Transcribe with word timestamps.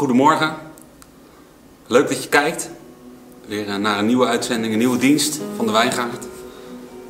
goedemorgen. 0.00 0.54
Leuk 1.86 2.08
dat 2.08 2.22
je 2.22 2.28
kijkt. 2.28 2.70
Weer 3.46 3.68
eh, 3.68 3.76
naar 3.76 3.98
een 3.98 4.06
nieuwe 4.06 4.26
uitzending, 4.26 4.72
een 4.72 4.78
nieuwe 4.78 4.98
dienst 4.98 5.40
van 5.56 5.66
de 5.66 5.72
Wijngaard. 5.72 6.26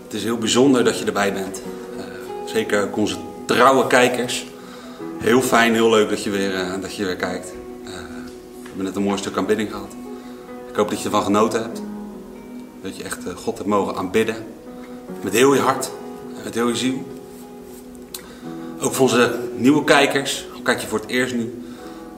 Het 0.04 0.14
is 0.14 0.22
heel 0.22 0.38
bijzonder 0.38 0.84
dat 0.84 0.98
je 0.98 1.04
erbij 1.04 1.32
bent. 1.32 1.62
Uh, 1.96 2.02
zeker 2.46 2.88
onze 2.94 3.16
trouwe 3.44 3.86
kijkers. 3.86 4.46
Heel 5.18 5.42
fijn, 5.42 5.72
heel 5.74 5.90
leuk 5.90 6.08
dat 6.08 6.22
je 6.22 6.30
weer, 6.30 6.54
uh, 6.54 6.80
dat 6.80 6.94
je 6.94 7.04
weer 7.04 7.16
kijkt. 7.16 7.52
we 7.84 7.90
hebben 8.66 8.84
net 8.84 8.96
een 8.96 9.02
mooi 9.02 9.18
stuk 9.18 9.36
aanbidding 9.36 9.70
gehad. 9.70 9.92
Ik 10.70 10.76
hoop 10.76 10.90
dat 10.90 10.98
je 10.98 11.04
ervan 11.04 11.22
genoten 11.22 11.62
hebt. 11.62 11.82
Dat 12.82 12.96
je 12.96 13.02
echt 13.02 13.18
God 13.34 13.56
hebt 13.56 13.68
mogen 13.68 13.96
aanbidden. 13.96 14.36
Met 15.22 15.32
heel 15.32 15.54
je 15.54 15.60
hart, 15.60 15.90
met 16.44 16.54
heel 16.54 16.68
je 16.68 16.76
ziel. 16.76 17.06
Ook 18.80 18.94
voor 18.94 19.02
onze 19.02 19.38
nieuwe 19.56 19.84
kijkers, 19.84 20.46
kijk 20.62 20.80
je 20.80 20.86
voor 20.86 20.98
het 20.98 21.08
eerst 21.08 21.34
nu, 21.34 21.59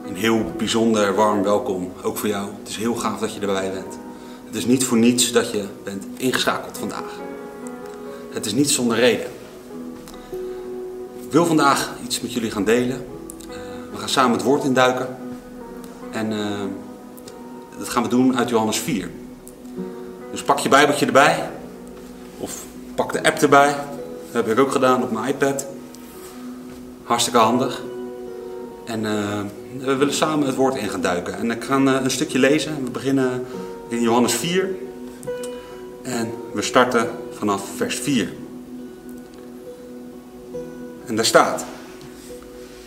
een 0.07 0.15
heel 0.15 0.51
bijzonder 0.57 1.15
warm 1.15 1.43
welkom, 1.43 1.91
ook 2.01 2.17
voor 2.17 2.29
jou. 2.29 2.49
Het 2.59 2.69
is 2.69 2.75
heel 2.75 2.95
gaaf 2.95 3.19
dat 3.19 3.33
je 3.33 3.39
erbij 3.39 3.71
bent. 3.71 3.97
Het 4.45 4.55
is 4.55 4.65
niet 4.65 4.83
voor 4.83 4.97
niets 4.97 5.31
dat 5.31 5.51
je 5.51 5.65
bent 5.83 6.05
ingeschakeld 6.17 6.77
vandaag. 6.77 7.19
Het 8.31 8.45
is 8.45 8.53
niet 8.53 8.69
zonder 8.69 8.97
reden. 8.97 9.27
Ik 11.25 11.31
wil 11.31 11.45
vandaag 11.45 11.91
iets 12.03 12.21
met 12.21 12.33
jullie 12.33 12.51
gaan 12.51 12.63
delen. 12.63 13.05
Uh, 13.49 13.55
we 13.91 13.97
gaan 13.97 14.09
samen 14.09 14.31
het 14.31 14.43
woord 14.43 14.63
induiken. 14.63 15.17
En 16.11 16.31
uh, 16.31 16.39
dat 17.77 17.89
gaan 17.89 18.03
we 18.03 18.09
doen 18.09 18.37
uit 18.37 18.49
Johannes 18.49 18.77
4. 18.77 19.09
Dus 20.31 20.43
pak 20.43 20.59
je 20.59 20.69
bijbeltje 20.69 21.05
erbij. 21.05 21.49
Of 22.37 22.63
pak 22.95 23.13
de 23.13 23.23
app 23.23 23.37
erbij. 23.37 23.75
Dat 24.31 24.45
heb 24.45 24.47
ik 24.47 24.59
ook 24.59 24.71
gedaan 24.71 25.03
op 25.03 25.11
mijn 25.11 25.27
iPad. 25.27 25.65
Hartstikke 27.03 27.39
handig. 27.39 27.81
En 28.85 29.03
uh, 29.03 29.39
we 29.79 29.95
willen 29.95 30.13
samen 30.13 30.47
het 30.47 30.55
woord 30.55 30.75
in 30.75 30.89
gaan 30.89 31.01
duiken. 31.01 31.37
En 31.37 31.51
ik 31.51 31.63
ga 31.63 31.77
uh, 31.77 31.99
een 32.03 32.11
stukje 32.11 32.39
lezen. 32.39 32.83
We 32.83 32.91
beginnen 32.91 33.45
in 33.87 34.01
Johannes 34.01 34.33
4. 34.33 34.69
En 36.01 36.31
we 36.53 36.61
starten 36.61 37.09
vanaf 37.37 37.63
vers 37.75 37.95
4. 37.95 38.33
En 41.05 41.15
daar 41.15 41.25
staat. 41.25 41.65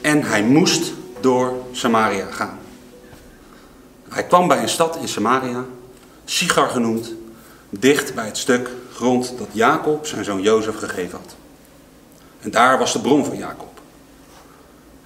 En 0.00 0.22
hij 0.22 0.42
moest 0.42 0.92
door 1.20 1.52
Samaria 1.72 2.26
gaan. 2.30 2.58
Hij 4.08 4.24
kwam 4.24 4.48
bij 4.48 4.62
een 4.62 4.68
stad 4.68 4.96
in 4.96 5.08
Samaria, 5.08 5.64
Sigar 6.24 6.68
genoemd, 6.68 7.12
dicht 7.70 8.14
bij 8.14 8.26
het 8.26 8.38
stuk 8.38 8.70
grond 8.92 9.34
dat 9.38 9.48
Jacob 9.52 10.06
zijn 10.06 10.24
zoon 10.24 10.42
Jozef 10.42 10.76
gegeven 10.78 11.18
had. 11.18 11.36
En 12.40 12.50
daar 12.50 12.78
was 12.78 12.92
de 12.92 13.00
bron 13.00 13.24
van 13.24 13.36
Jacob. 13.36 13.75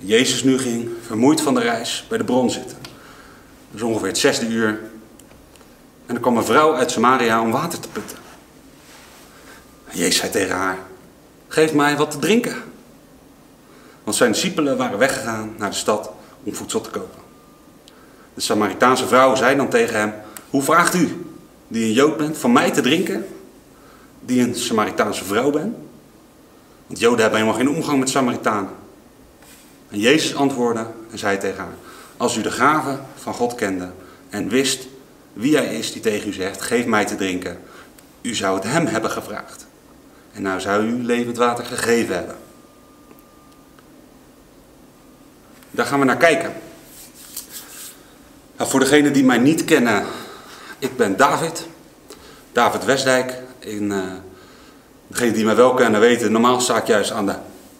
Jezus 0.03 0.43
nu 0.43 0.59
ging, 0.59 0.89
vermoeid 1.07 1.41
van 1.41 1.55
de 1.55 1.61
reis, 1.61 2.05
bij 2.09 2.19
de 2.19 2.25
bron 2.25 2.51
zitten. 2.51 2.79
Dus 3.71 3.83
ongeveer 3.83 4.09
het 4.09 4.19
zesde 4.19 4.47
uur. 4.47 4.81
En 6.07 6.15
er 6.15 6.21
kwam 6.21 6.37
een 6.37 6.45
vrouw 6.45 6.75
uit 6.75 6.91
Samaria 6.91 7.41
om 7.41 7.51
water 7.51 7.81
te 7.81 7.89
putten. 7.89 8.19
En 9.87 9.99
Jezus 9.99 10.17
zei 10.17 10.31
tegen 10.31 10.57
haar, 10.57 10.79
geef 11.49 11.73
mij 11.73 11.97
wat 11.97 12.11
te 12.11 12.19
drinken. 12.19 12.57
Want 14.05 14.17
zijn 14.17 14.33
discipelen 14.33 14.77
waren 14.77 14.99
weggegaan 14.99 15.55
naar 15.59 15.71
de 15.71 15.77
stad 15.77 16.11
om 16.43 16.55
voedsel 16.55 16.81
te 16.81 16.91
kopen. 16.91 17.21
De 18.35 18.41
Samaritaanse 18.41 19.07
vrouw 19.07 19.35
zei 19.35 19.57
dan 19.57 19.69
tegen 19.69 19.99
hem, 19.99 20.13
hoe 20.51 20.63
vraagt 20.63 20.95
u, 20.95 21.27
die 21.69 21.85
een 21.85 21.93
Jood 21.93 22.17
bent, 22.17 22.39
van 22.39 22.53
mij 22.53 22.71
te 22.71 22.81
drinken, 22.81 23.27
die 24.21 24.43
een 24.43 24.55
Samaritaanse 24.55 25.25
vrouw 25.25 25.51
bent? 25.51 25.77
Want 26.87 27.01
Joden 27.01 27.21
hebben 27.21 27.39
helemaal 27.39 27.61
geen 27.61 27.77
omgang 27.77 27.99
met 27.99 28.09
Samaritanen. 28.09 28.80
En 29.91 29.99
Jezus 29.99 30.35
antwoordde 30.35 30.87
en 31.11 31.19
zei 31.19 31.39
tegen 31.39 31.59
haar: 31.59 31.75
Als 32.17 32.37
u 32.37 32.43
de 32.43 32.51
gave 32.51 32.99
van 33.15 33.35
God 33.35 33.55
kende 33.55 33.91
en 34.31 34.49
wist 34.49 34.87
wie 35.33 35.57
hij 35.57 35.79
is 35.79 35.93
die 35.93 36.03
tegen 36.03 36.29
u 36.29 36.33
zegt: 36.33 36.63
Geef 36.63 36.87
mij 36.87 37.05
te 37.05 37.17
drinken, 37.17 37.59
u 38.21 38.35
zou 38.35 38.55
het 38.55 38.65
hem 38.65 38.87
hebben 38.87 39.11
gevraagd. 39.11 39.67
En 40.33 40.43
nou 40.43 40.61
zou 40.61 40.85
u 40.85 41.05
levend 41.05 41.37
water 41.37 41.65
gegeven 41.65 42.15
hebben. 42.15 42.37
Daar 45.71 45.87
gaan 45.87 45.99
we 45.99 46.05
naar 46.05 46.17
kijken. 46.17 46.53
Nou, 48.57 48.71
voor 48.71 48.81
degenen 48.81 49.13
die 49.13 49.25
mij 49.25 49.39
niet 49.39 49.65
kennen, 49.65 50.05
ik 50.79 50.97
ben 50.97 51.17
David. 51.17 51.67
David 52.53 52.85
Westdijk. 52.85 53.35
En, 53.59 53.83
uh, 53.83 54.03
degenen 55.07 55.35
die 55.35 55.45
mij 55.45 55.57
wel 55.57 55.75
kennen 55.75 56.01
weten, 56.01 56.33
normaal 56.33 56.61
sta 56.61 56.77
ik 56.77 56.87
juist 56.87 57.11
aan 57.11 57.27
de 57.27 57.35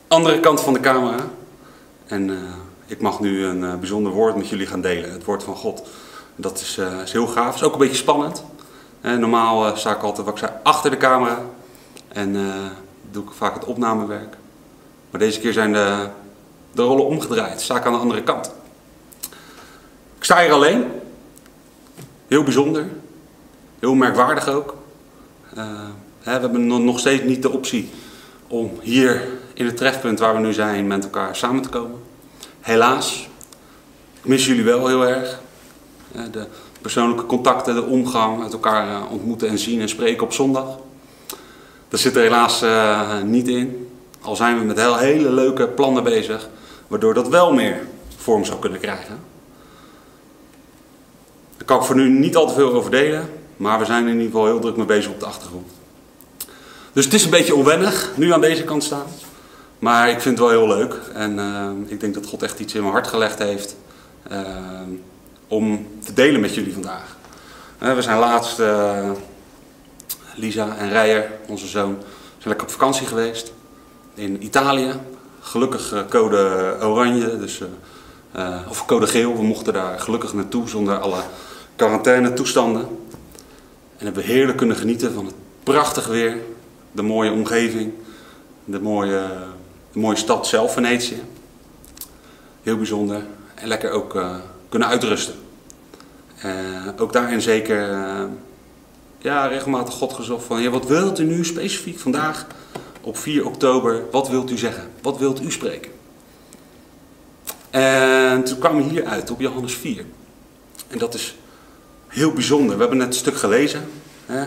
andere 0.09 0.41
kant 0.41 0.61
van 0.61 0.73
de 0.73 0.81
camera. 0.81 1.17
En 2.11 2.29
uh, 2.29 2.39
ik 2.87 3.01
mag 3.01 3.21
nu 3.21 3.45
een 3.45 3.63
uh, 3.63 3.75
bijzonder 3.75 4.13
woord 4.13 4.37
met 4.37 4.49
jullie 4.49 4.67
gaan 4.67 4.81
delen, 4.81 5.13
het 5.13 5.25
woord 5.25 5.43
van 5.43 5.57
God. 5.57 5.89
Dat 6.37 6.61
is, 6.61 6.79
uh, 6.79 7.01
is 7.03 7.13
heel 7.13 7.27
gaaf, 7.27 7.55
is 7.55 7.63
ook 7.63 7.73
een 7.73 7.79
beetje 7.79 7.97
spannend. 7.97 8.45
normaal 9.01 9.77
sta 9.77 9.95
ik 9.95 10.03
altijd, 10.03 10.27
wat 10.27 10.51
achter 10.63 10.91
de 10.91 10.97
camera. 10.97 11.43
En 12.09 12.37
doe 13.11 13.25
ik 13.25 13.31
vaak 13.31 13.55
het 13.55 13.65
opnamewerk. 13.65 14.37
Maar 15.11 15.21
deze 15.21 15.41
keer 15.41 15.53
zijn 15.53 15.73
de, 15.73 16.09
de 16.73 16.83
rollen 16.83 17.07
omgedraaid, 17.07 17.61
sta 17.61 17.77
ik 17.77 17.85
aan 17.85 17.93
de 17.93 17.99
andere 17.99 18.23
kant. 18.23 18.53
Ik 20.19 20.25
sta 20.25 20.41
hier 20.41 20.53
alleen. 20.53 20.85
Heel 22.27 22.43
bijzonder. 22.43 22.89
Heel 23.79 23.95
merkwaardig 23.95 24.49
ook. 24.49 24.77
Hè, 25.55 25.65
we 26.23 26.31
hebben 26.31 26.85
nog 26.85 26.99
steeds 26.99 27.23
niet 27.23 27.43
de 27.43 27.51
optie 27.51 27.91
om 28.47 28.79
hier 28.81 29.29
in 29.61 29.67
het 29.67 29.77
trefpunt 29.77 30.19
waar 30.19 30.35
we 30.35 30.41
nu 30.41 30.53
zijn 30.53 30.87
met 30.87 31.05
elkaar 31.05 31.37
samen 31.37 31.63
te 31.63 31.69
komen. 31.69 31.99
Helaas, 32.61 33.29
ik 34.23 34.29
mis 34.29 34.47
jullie 34.47 34.65
wel 34.65 34.87
heel 34.87 35.07
erg. 35.07 35.41
De 36.31 36.47
persoonlijke 36.81 37.27
contacten, 37.27 37.75
de 37.75 37.83
omgang, 37.83 38.39
met 38.39 38.53
elkaar 38.53 38.89
eh, 38.89 39.11
ontmoeten 39.11 39.49
en 39.49 39.59
zien 39.59 39.81
en 39.81 39.89
spreken 39.89 40.23
op 40.23 40.33
zondag. 40.33 40.79
Dat 41.89 42.01
zit 42.01 42.17
er 42.17 42.23
helaas 42.23 42.63
uh, 42.63 43.23
niet 43.23 43.49
in. 43.49 43.91
Al 44.21 44.37
zijn 44.37 44.59
we 44.59 44.65
met 44.65 44.79
heel, 44.79 44.97
hele 44.97 45.31
leuke 45.31 45.69
plannen 45.69 46.03
bezig, 46.03 46.49
waardoor 46.87 47.15
dat 47.15 47.29
wel 47.29 47.53
meer 47.53 47.87
vorm 48.17 48.45
zou 48.45 48.59
kunnen 48.59 48.81
krijgen. 48.81 49.19
Daar 51.57 51.67
kan 51.67 51.79
ik 51.79 51.85
voor 51.85 51.97
nu 51.97 52.09
niet 52.09 52.37
al 52.37 52.47
te 52.47 52.55
veel 52.55 52.73
over 52.73 52.91
delen, 52.91 53.31
maar 53.57 53.79
we 53.79 53.85
zijn 53.85 54.03
in 54.07 54.13
ieder 54.13 54.27
geval 54.27 54.47
heel 54.47 54.61
druk 54.61 54.77
mee 54.77 54.87
bezig 54.87 55.11
op 55.11 55.21
de 55.21 55.27
achtergrond. 55.27 55.69
Dus 56.93 57.05
het 57.05 57.15
is 57.15 57.25
een 57.25 57.31
beetje 57.31 57.55
onwennig, 57.55 58.11
nu 58.17 58.33
aan 58.33 58.41
deze 58.41 58.65
kant 58.65 58.85
staan. 58.85 59.07
Maar 59.81 60.09
ik 60.09 60.21
vind 60.21 60.39
het 60.39 60.49
wel 60.49 60.59
heel 60.59 60.77
leuk. 60.77 60.95
En 61.15 61.39
uh, 61.39 61.71
ik 61.87 62.01
denk 62.01 62.15
dat 62.15 62.27
God 62.27 62.43
echt 62.43 62.59
iets 62.59 62.75
in 62.75 62.81
mijn 62.81 62.93
hart 62.93 63.07
gelegd 63.07 63.39
heeft 63.39 63.77
uh, 64.33 64.39
om 65.49 65.87
te 66.05 66.13
delen 66.13 66.41
met 66.41 66.55
jullie 66.55 66.73
vandaag. 66.73 67.17
Uh, 67.83 67.95
we 67.95 68.03
zijn 68.03 68.19
laatst, 68.19 68.63
Lisa 70.35 70.77
en 70.77 70.89
Rijer, 70.89 71.31
onze 71.47 71.67
zoon, 71.67 71.97
zijn 72.39 72.49
lekker 72.49 72.67
op 72.67 72.73
vakantie 72.73 73.07
geweest. 73.07 73.53
In 74.15 74.45
Italië. 74.45 74.93
Gelukkig 75.41 76.05
code 76.09 76.77
oranje, 76.83 77.39
dus, 77.39 77.63
of 78.69 78.87
code 78.87 79.07
geel. 79.07 79.37
We 79.37 79.43
mochten 79.43 79.73
daar 79.73 80.01
gelukkig 80.01 80.33
naartoe 80.33 80.69
zonder 80.69 80.99
alle 80.99 81.23
quarantaine 81.77 82.33
toestanden. 82.33 82.89
En 83.97 84.05
hebben 84.05 84.23
heerlijk 84.23 84.59
kunnen 84.59 84.77
genieten 84.77 85.13
van 85.13 85.27
het 85.27 85.35
prachtige 85.63 86.11
weer 86.11 86.37
de 86.93 87.03
mooie 87.03 87.33
omgeving, 87.33 87.93
de 88.65 88.81
mooie, 88.81 89.23
de 89.93 89.99
mooie 89.99 90.17
stad 90.17 90.47
zelf, 90.47 90.73
Venetië. 90.73 91.23
Heel 92.63 92.77
bijzonder. 92.77 93.25
En 93.55 93.69
lekker 93.69 93.91
ook 93.91 94.15
uh, 94.15 94.37
kunnen 94.69 94.89
uitrusten. 94.89 95.35
Uh, 96.45 96.89
ook 96.99 97.13
daarin 97.13 97.41
zeker 97.41 97.91
uh, 97.91 98.23
ja, 99.19 99.47
regelmatig 99.47 99.95
God 99.95 100.13
gezocht 100.13 100.45
van, 100.45 100.63
ja, 100.63 100.71
wat 100.71 100.87
wilt 100.87 101.19
u 101.19 101.25
nu 101.25 101.45
specifiek 101.45 101.99
vandaag 101.99 102.47
op 103.01 103.17
4 103.17 103.47
oktober, 103.47 104.03
wat 104.11 104.29
wilt 104.29 104.51
u 104.51 104.59
zeggen? 104.59 104.91
Wat 105.03 105.19
wilt 105.19 105.43
u 105.43 105.51
spreken? 105.51 105.91
En 107.71 108.45
toen 108.45 108.59
kwamen 108.59 108.85
we 108.85 108.91
hier 108.91 109.05
uit 109.05 109.31
op 109.31 109.41
Johannes 109.41 109.75
4. 109.75 110.05
En 110.89 110.99
dat 110.99 111.15
is 111.15 111.37
heel 112.07 112.33
bijzonder. 112.33 112.75
We 112.75 112.81
hebben 112.81 112.99
net 112.99 113.07
een 113.07 113.13
stuk 113.13 113.37
gelezen. 113.37 113.89
Hè? 114.27 114.45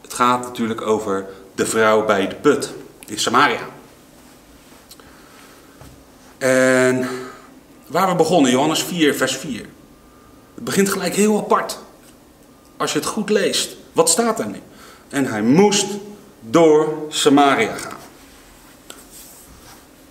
Het 0.00 0.14
gaat 0.14 0.42
natuurlijk 0.42 0.80
over 0.80 1.26
de 1.54 1.66
vrouw 1.66 2.04
bij 2.04 2.28
de 2.28 2.34
put 2.34 2.72
in 3.06 3.18
Samaria. 3.18 3.68
En 6.38 7.08
waar 7.86 8.08
we 8.08 8.14
begonnen, 8.14 8.50
Johannes 8.50 8.82
4, 8.82 9.14
vers 9.14 9.36
4. 9.36 9.66
Het 10.54 10.64
begint 10.64 10.88
gelijk 10.88 11.14
heel 11.14 11.38
apart. 11.38 11.78
Als 12.76 12.92
je 12.92 12.98
het 12.98 13.08
goed 13.08 13.30
leest, 13.30 13.76
wat 13.92 14.08
staat 14.08 14.38
er 14.38 14.46
nu? 14.46 14.60
En 15.08 15.26
hij 15.26 15.42
moest 15.42 15.86
door 16.40 17.06
Samaria 17.08 17.76
gaan. 17.76 17.96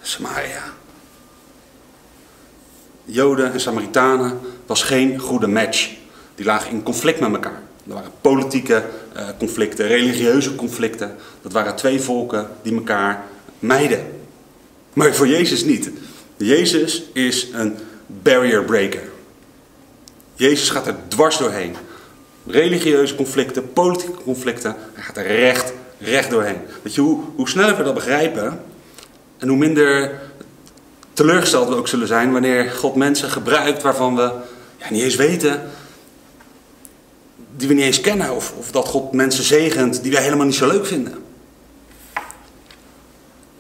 Samaria. 0.02 0.64
Joden 3.06 3.54
en 3.54 3.60
Samaritanen 3.60 4.40
was 4.66 4.84
geen 4.84 5.20
goede 5.20 5.48
match. 5.48 5.92
Die 6.36 6.46
lagen 6.46 6.72
in 6.72 6.84
conflict 6.84 7.20
met 7.20 7.34
elkaar. 7.34 7.62
Er 7.88 7.94
waren 7.94 8.12
politieke 8.22 8.84
uh, 9.16 9.28
conflicten, 9.38 9.88
religieuze 9.88 10.56
conflicten. 10.56 11.16
Dat 11.42 11.52
waren 11.52 11.76
twee 11.76 12.02
volken 12.02 12.48
die 12.62 12.74
elkaar 12.74 13.24
mijden. 13.60 14.22
Maar 14.94 15.16
voor 15.16 15.28
Jezus 15.28 15.64
niet. 15.64 15.92
Jezus 16.46 17.04
is 17.14 17.48
een 17.54 17.78
barrier 18.08 18.64
breaker. 18.64 19.02
Jezus 20.36 20.70
gaat 20.70 20.88
er 20.88 20.96
dwars 21.08 21.38
doorheen. 21.38 21.76
Religieuze 22.48 23.16
conflicten, 23.16 23.74
politieke 23.74 24.24
conflicten, 24.24 24.76
hij 24.94 25.04
gaat 25.04 25.18
er 25.18 25.26
recht, 25.26 25.74
recht 26.00 26.30
doorheen. 26.30 26.58
Weet 26.82 26.96
je, 26.96 27.02
hoe, 27.02 27.24
hoe 27.36 27.50
sneller 27.50 27.78
we 27.78 27.84
dat 27.84 27.94
begrijpen 27.94 28.64
en 29.38 29.48
hoe 29.48 29.58
minder 29.58 30.20
teleurgesteld 31.14 31.70
we 31.70 31.76
ook 31.76 31.88
zullen 31.88 32.08
zijn 32.08 32.32
wanneer 32.32 32.72
God 32.72 32.96
mensen 32.96 33.30
gebruikt 33.30 33.82
waarvan 33.82 34.16
we 34.16 34.32
ja, 34.78 34.90
niet 34.90 35.04
eens 35.04 35.16
weten, 35.16 35.70
die 37.56 37.68
we 37.68 37.74
niet 37.74 37.84
eens 37.84 38.02
kennen, 38.02 38.36
of, 38.36 38.54
of 38.58 38.72
dat 38.72 38.88
God 38.88 39.12
mensen 39.12 39.44
zegent 39.44 40.04
die 40.04 40.12
wij 40.12 40.24
helemaal 40.24 40.46
niet 40.46 40.56
zo 40.56 40.68
leuk 40.68 40.86
vinden. 40.86 41.24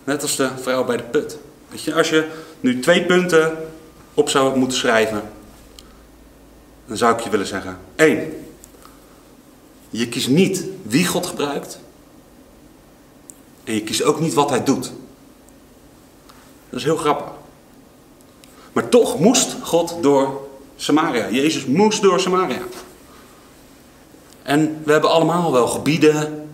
Net 0.03 0.21
als 0.21 0.35
de 0.35 0.49
vrouw 0.61 0.83
bij 0.83 0.97
de 0.97 1.03
put. 1.03 1.37
Weet 1.69 1.83
je, 1.83 1.93
als 1.93 2.09
je 2.09 2.27
nu 2.63 2.79
twee 2.79 3.05
punten 3.05 3.57
op 4.13 4.29
zou 4.29 4.57
moeten 4.57 4.77
schrijven, 4.77 5.21
dan 6.85 6.97
zou 6.97 7.13
ik 7.13 7.19
je 7.19 7.29
willen 7.29 7.47
zeggen: 7.47 7.77
1. 7.95 8.45
Je 9.89 10.07
kiest 10.07 10.27
niet 10.27 10.65
wie 10.81 11.07
God 11.07 11.25
gebruikt. 11.25 11.79
En 13.63 13.73
je 13.73 13.83
kiest 13.83 14.03
ook 14.03 14.19
niet 14.19 14.33
wat 14.33 14.49
hij 14.49 14.63
doet. 14.63 14.91
Dat 16.69 16.79
is 16.79 16.83
heel 16.83 16.97
grappig. 16.97 17.31
Maar 18.73 18.89
toch 18.89 19.19
moest 19.19 19.55
God 19.61 19.97
door 20.01 20.47
Samaria. 20.75 21.29
Jezus 21.29 21.65
moest 21.65 22.01
door 22.01 22.19
Samaria. 22.19 22.61
En 24.43 24.81
we 24.83 24.91
hebben 24.91 25.09
allemaal 25.09 25.51
wel 25.51 25.67
gebieden 25.67 26.49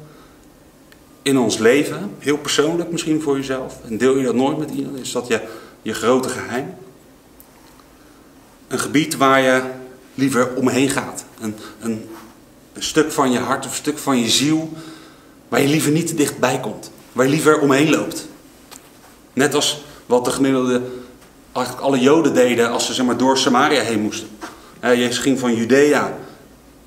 in 1.22 1.38
ons 1.38 1.58
leven, 1.58 2.16
heel 2.20 2.38
persoonlijk 2.38 2.92
misschien 2.92 3.22
voor 3.22 3.36
jezelf. 3.36 3.78
En 3.84 3.98
deel 3.98 4.18
je 4.18 4.26
dat 4.26 4.36
nooit 4.36 4.58
met 4.58 4.70
iemand, 4.70 5.00
is 5.00 5.12
dat 5.12 5.28
je, 5.28 5.48
je 5.81 5.94
grote 5.94 6.30
geheim. 6.30 6.76
Een 8.68 8.80
gebied 8.80 9.18
waar 9.18 9.42
je 9.42 9.62
liever 10.16 10.56
omheen 10.56 10.90
gaat. 10.90 11.26
Een, 11.40 11.56
een, 11.80 12.10
stuk 12.78 13.12
van 13.12 13.31
je 13.31 13.40
hart 13.40 13.66
of 13.66 13.72
een 13.72 13.78
stuk 13.78 13.98
van 13.98 14.18
je 14.20 14.30
ziel 14.30 14.74
waar 15.48 15.62
je 15.62 15.68
liever 15.68 15.92
niet 15.92 16.18
dichtbij 16.18 16.60
komt. 16.60 16.92
Waar 17.12 17.26
je 17.26 17.31
liever 17.31 17.60
omheen 17.60 17.90
loopt. 17.90 18.28
Net 19.34 19.54
als 19.54 19.84
wat 20.06 20.26
de 20.26 20.31
gemiddelde, 20.31 20.81
eigenlijk 21.52 21.86
alle 21.86 22.00
Joden 22.00 22.34
deden 22.34 22.72
als 22.72 22.86
ze 22.86 22.94
zeg 22.94 23.06
maar, 23.06 23.18
door 23.18 23.38
Samaria 23.38 23.82
heen 23.82 24.02
moesten. 24.02 24.28
Jezus 24.82 25.18
ging 25.18 25.40
van 25.40 25.56
Judea 25.56 26.18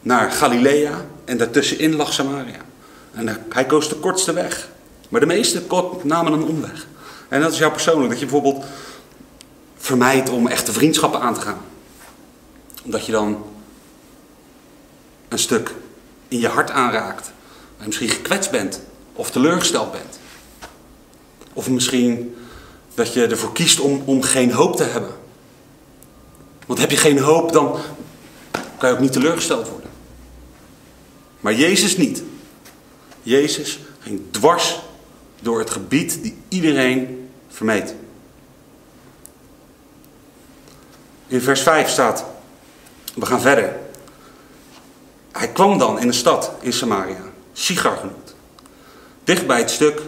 naar 0.01 0.31
Galilea 0.31 1.05
en 1.25 1.37
daartussenin 1.37 1.97
lag 1.97 2.13
Samaria. 2.13 2.61
En 3.13 3.47
hij 3.49 3.67
koos 3.67 3.89
de 3.89 3.95
kortste 3.95 4.33
weg. 4.33 4.69
Maar 5.09 5.21
de 5.21 5.27
meesten 5.27 5.63
namen 6.03 6.33
een 6.33 6.45
omweg. 6.45 6.87
En 7.33 7.41
dat 7.41 7.53
is 7.53 7.59
jou 7.59 7.73
persoonlijk, 7.73 8.11
dat 8.11 8.19
je 8.19 8.27
bijvoorbeeld 8.27 8.65
vermijdt 9.77 10.31
om 10.31 10.47
echte 10.47 10.73
vriendschappen 10.73 11.21
aan 11.21 11.35
te 11.35 11.41
gaan. 11.41 11.61
Omdat 12.85 13.07
je 13.07 13.13
dan 13.13 13.45
een 15.29 15.39
stuk 15.39 15.75
in 16.29 16.39
je 16.39 16.49
hart 16.49 16.71
aanraakt. 16.71 17.33
En 17.79 17.87
misschien 17.87 18.09
gekwetst 18.09 18.51
bent 18.51 18.81
of 19.13 19.31
teleurgesteld 19.31 19.93
bent. 19.93 20.19
Of 21.53 21.69
misschien 21.69 22.37
dat 22.95 23.13
je 23.13 23.27
ervoor 23.27 23.53
kiest 23.53 23.81
om, 23.81 24.03
om 24.05 24.23
geen 24.23 24.53
hoop 24.53 24.77
te 24.77 24.85
hebben. 24.85 25.13
Want 26.67 26.79
heb 26.79 26.91
je 26.91 26.97
geen 26.97 27.19
hoop, 27.19 27.53
dan 27.53 27.79
kan 28.79 28.89
je 28.89 28.95
ook 28.95 29.01
niet 29.01 29.13
teleurgesteld 29.13 29.69
worden. 29.69 29.91
Maar 31.41 31.55
Jezus 31.55 31.97
niet. 31.97 32.23
Jezus 33.23 33.79
ging 34.01 34.21
dwars 34.31 34.81
door 35.41 35.59
het 35.59 35.71
gebied 35.71 36.23
die 36.23 36.37
iedereen 36.49 37.21
vermeed. 37.53 37.95
In 41.27 41.41
vers 41.41 41.63
5 41.63 41.89
staat, 41.89 42.25
we 43.15 43.27
gaan 43.27 43.41
verder. 43.41 43.77
Hij 45.33 45.49
kwam 45.49 45.79
dan 45.79 46.01
in 46.01 46.07
een 46.07 46.15
stad 46.15 46.53
in 46.61 46.73
Samaria, 46.73 47.23
Sigar 47.53 47.97
genoemd. 47.97 48.35
Dicht 49.25 49.47
bij 49.47 49.59
het 49.59 49.71
stuk 49.71 50.03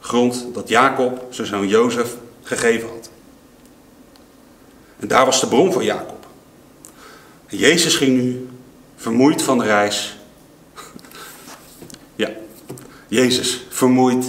grond 0.00 0.46
dat 0.54 0.68
Jacob, 0.68 1.26
zijn 1.30 1.46
zoon 1.46 1.68
Jozef, 1.68 2.14
gegeven 2.42 2.88
had. 2.88 3.10
En 4.98 5.08
daar 5.08 5.24
was 5.24 5.40
de 5.40 5.48
bron 5.48 5.72
van 5.72 5.84
Jacob. 5.84 6.26
En 7.46 7.56
Jezus 7.56 7.96
ging 7.96 8.20
nu, 8.20 8.48
vermoeid 8.96 9.42
van 9.42 9.58
de 9.58 9.64
reis, 9.64 10.18
ja, 12.16 12.30
Jezus, 13.08 13.66
vermoeid, 13.68 14.26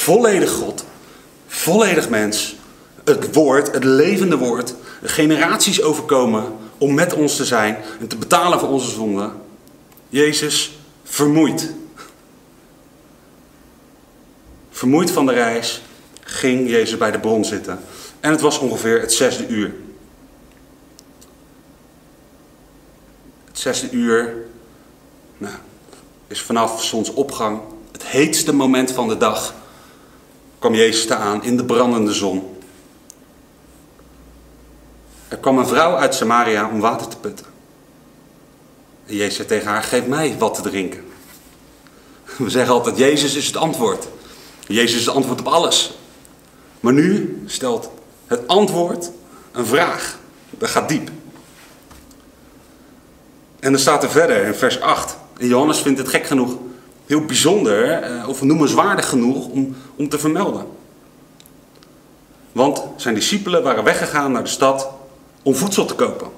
volledig 0.00 0.50
God, 0.50 0.84
volledig 1.46 2.08
mens, 2.08 2.56
het 3.04 3.34
woord, 3.34 3.72
het 3.72 3.84
levende 3.84 4.36
woord, 4.36 4.74
generaties 5.02 5.82
overkomen 5.82 6.44
om 6.78 6.94
met 6.94 7.14
ons 7.14 7.36
te 7.36 7.44
zijn 7.44 7.76
en 8.00 8.08
te 8.08 8.16
betalen 8.16 8.58
voor 8.58 8.68
onze 8.68 8.90
zonden. 8.90 9.32
Jezus, 10.08 10.78
vermoeid. 11.04 11.72
Vermoeid 14.70 15.10
van 15.10 15.26
de 15.26 15.32
reis 15.32 15.82
ging 16.20 16.70
Jezus 16.70 16.98
bij 16.98 17.10
de 17.10 17.20
bron 17.20 17.44
zitten. 17.44 17.80
En 18.20 18.30
het 18.30 18.40
was 18.40 18.58
ongeveer 18.58 19.00
het 19.00 19.12
zesde 19.12 19.46
uur. 19.46 19.74
Het 23.44 23.58
zesde 23.58 23.90
uur 23.90 24.34
nou, 25.38 25.54
is 26.26 26.42
vanaf 26.42 26.84
zonsopgang 26.84 27.60
het 27.92 28.04
heetste 28.04 28.52
moment 28.52 28.92
van 28.92 29.08
de 29.08 29.16
dag. 29.16 29.58
Kwam 30.60 30.74
Jezus 30.74 31.06
te 31.06 31.14
aan 31.14 31.44
in 31.44 31.56
de 31.56 31.64
brandende 31.64 32.12
zon. 32.12 32.56
Er 35.28 35.36
kwam 35.36 35.58
een 35.58 35.66
vrouw 35.66 35.96
uit 35.96 36.14
Samaria 36.14 36.68
om 36.68 36.80
water 36.80 37.08
te 37.08 37.16
putten. 37.16 37.46
En 39.06 39.16
Jezus 39.16 39.34
zei 39.34 39.48
tegen 39.48 39.68
haar: 39.68 39.82
Geef 39.82 40.06
mij 40.06 40.36
wat 40.38 40.54
te 40.54 40.62
drinken. 40.62 41.04
We 42.36 42.50
zeggen 42.50 42.74
altijd: 42.74 42.96
Jezus 42.96 43.34
is 43.34 43.46
het 43.46 43.56
antwoord. 43.56 44.08
Jezus 44.66 45.00
is 45.00 45.06
het 45.06 45.14
antwoord 45.14 45.40
op 45.40 45.46
alles. 45.46 45.98
Maar 46.80 46.92
nu 46.92 47.42
stelt 47.46 47.90
het 48.26 48.48
antwoord 48.48 49.10
een 49.52 49.66
vraag. 49.66 50.18
Dat 50.50 50.68
gaat 50.68 50.88
diep. 50.88 51.10
En 53.60 53.72
dan 53.72 53.80
staat 53.80 54.02
er 54.02 54.10
verder 54.10 54.44
in 54.44 54.54
vers 54.54 54.80
8. 54.80 55.16
En 55.38 55.46
Johannes 55.46 55.78
vindt 55.78 55.98
het 55.98 56.08
gek 56.08 56.26
genoeg 56.26 56.56
heel 57.10 57.24
bijzonder 57.24 57.90
eh, 57.90 58.28
of 58.28 58.42
noemenswaardig 58.42 59.08
genoeg 59.08 59.46
om, 59.46 59.76
om 59.96 60.08
te 60.08 60.18
vermelden. 60.18 60.66
Want 62.52 62.82
zijn 62.96 63.14
discipelen 63.14 63.62
waren 63.62 63.84
weggegaan 63.84 64.32
naar 64.32 64.42
de 64.42 64.48
stad 64.48 64.88
om 65.42 65.54
voedsel 65.54 65.84
te 65.84 65.94
kopen. 65.94 66.28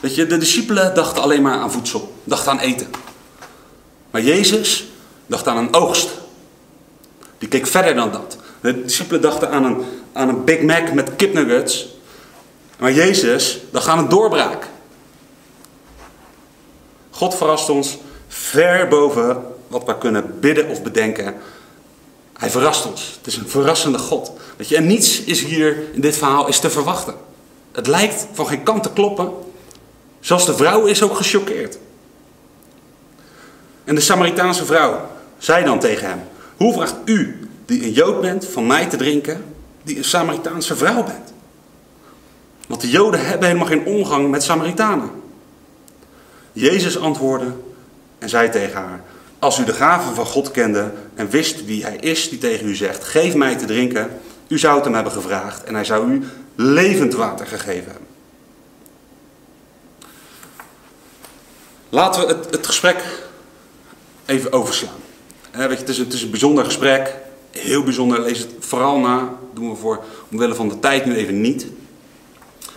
Weet 0.00 0.14
je, 0.14 0.26
de 0.26 0.38
discipelen 0.38 0.94
dachten 0.94 1.22
alleen 1.22 1.42
maar 1.42 1.58
aan 1.58 1.72
voedsel, 1.72 2.14
dachten 2.24 2.52
aan 2.52 2.58
eten. 2.58 2.90
Maar 4.10 4.22
Jezus 4.22 4.88
dacht 5.26 5.46
aan 5.46 5.56
een 5.56 5.74
oogst. 5.74 6.10
Die 7.38 7.48
keek 7.48 7.66
verder 7.66 7.94
dan 7.94 8.12
dat. 8.12 8.36
De 8.60 8.82
discipelen 8.82 9.20
dachten 9.20 9.50
aan 9.50 9.64
een, 9.64 9.84
aan 10.12 10.28
een 10.28 10.44
Big 10.44 10.62
Mac 10.62 10.92
met 10.92 11.16
kipnuggets. 11.16 11.88
Maar 12.78 12.92
Jezus 12.92 13.58
dacht 13.70 13.88
aan 13.88 13.98
een 13.98 14.08
doorbraak. 14.08 14.68
God 17.20 17.34
verrast 17.34 17.68
ons 17.68 17.98
ver 18.28 18.88
boven 18.88 19.42
wat 19.68 19.84
we 19.84 19.98
kunnen 19.98 20.40
bidden 20.40 20.68
of 20.68 20.82
bedenken. 20.82 21.34
Hij 22.32 22.50
verrast 22.50 22.86
ons. 22.86 23.16
Het 23.16 23.26
is 23.26 23.36
een 23.36 23.48
verrassende 23.48 23.98
God. 23.98 24.32
Weet 24.56 24.68
je, 24.68 24.76
en 24.76 24.86
niets 24.86 25.20
is 25.20 25.44
hier 25.44 25.76
in 25.92 26.00
dit 26.00 26.16
verhaal 26.16 26.48
is 26.48 26.58
te 26.58 26.70
verwachten. 26.70 27.14
Het 27.72 27.86
lijkt 27.86 28.26
van 28.32 28.46
geen 28.46 28.62
kant 28.62 28.82
te 28.82 28.92
kloppen. 28.92 29.32
Zelfs 30.20 30.46
de 30.46 30.54
vrouw 30.54 30.84
is 30.84 31.02
ook 31.02 31.16
gechoqueerd. 31.16 31.78
En 33.84 33.94
de 33.94 34.00
Samaritaanse 34.00 34.64
vrouw 34.64 35.08
zei 35.38 35.64
dan 35.64 35.78
tegen 35.78 36.08
hem: 36.08 36.20
Hoe 36.56 36.72
vraagt 36.72 36.94
u, 37.04 37.48
die 37.66 37.82
een 37.82 37.92
Jood 37.92 38.20
bent, 38.20 38.46
van 38.46 38.66
mij 38.66 38.86
te 38.86 38.96
drinken, 38.96 39.44
die 39.82 39.96
een 39.96 40.04
Samaritaanse 40.04 40.76
vrouw 40.76 41.04
bent? 41.04 41.32
Want 42.66 42.80
de 42.80 42.90
Joden 42.90 43.26
hebben 43.26 43.46
helemaal 43.46 43.68
geen 43.68 43.84
omgang 43.84 44.30
met 44.30 44.42
Samaritanen. 44.42 45.19
Jezus 46.52 46.98
antwoordde 46.98 47.52
en 48.18 48.28
zei 48.28 48.50
tegen 48.50 48.80
haar: 48.80 49.02
Als 49.38 49.58
u 49.58 49.64
de 49.64 49.72
gaven 49.72 50.14
van 50.14 50.26
God 50.26 50.50
kende 50.50 50.92
en 51.14 51.30
wist 51.30 51.64
wie 51.64 51.84
hij 51.84 51.96
is 51.96 52.28
die 52.28 52.38
tegen 52.38 52.68
u 52.68 52.74
zegt: 52.74 53.04
Geef 53.04 53.34
mij 53.34 53.56
te 53.56 53.64
drinken, 53.64 54.10
u 54.48 54.58
zou 54.58 54.74
het 54.74 54.84
hem 54.84 54.94
hebben 54.94 55.12
gevraagd 55.12 55.64
en 55.64 55.74
hij 55.74 55.84
zou 55.84 56.10
u 56.10 56.24
levend 56.54 57.14
water 57.14 57.46
gegeven 57.46 57.90
hebben. 57.90 58.08
Laten 61.88 62.26
we 62.26 62.26
het, 62.26 62.46
het 62.50 62.66
gesprek 62.66 63.04
even 64.26 64.52
overslaan. 64.52 65.00
het, 65.50 65.88
is, 65.88 65.98
het 65.98 66.12
is 66.12 66.22
een 66.22 66.30
bijzonder 66.30 66.64
gesprek, 66.64 67.16
heel 67.50 67.82
bijzonder. 67.82 68.20
Lees 68.20 68.38
het 68.38 68.50
vooral 68.58 68.98
na. 68.98 69.32
Doen 69.54 69.70
we 69.70 69.76
voor 69.76 70.04
omwille 70.30 70.54
van 70.54 70.68
de 70.68 70.78
tijd 70.78 71.04
nu 71.04 71.14
even 71.14 71.40
niet. 71.40 71.66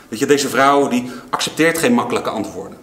Weet 0.09 0.19
je, 0.19 0.25
deze 0.25 0.49
vrouw 0.49 0.87
die 0.87 1.11
accepteert 1.29 1.77
geen 1.77 1.93
makkelijke 1.93 2.29
antwoorden. 2.29 2.77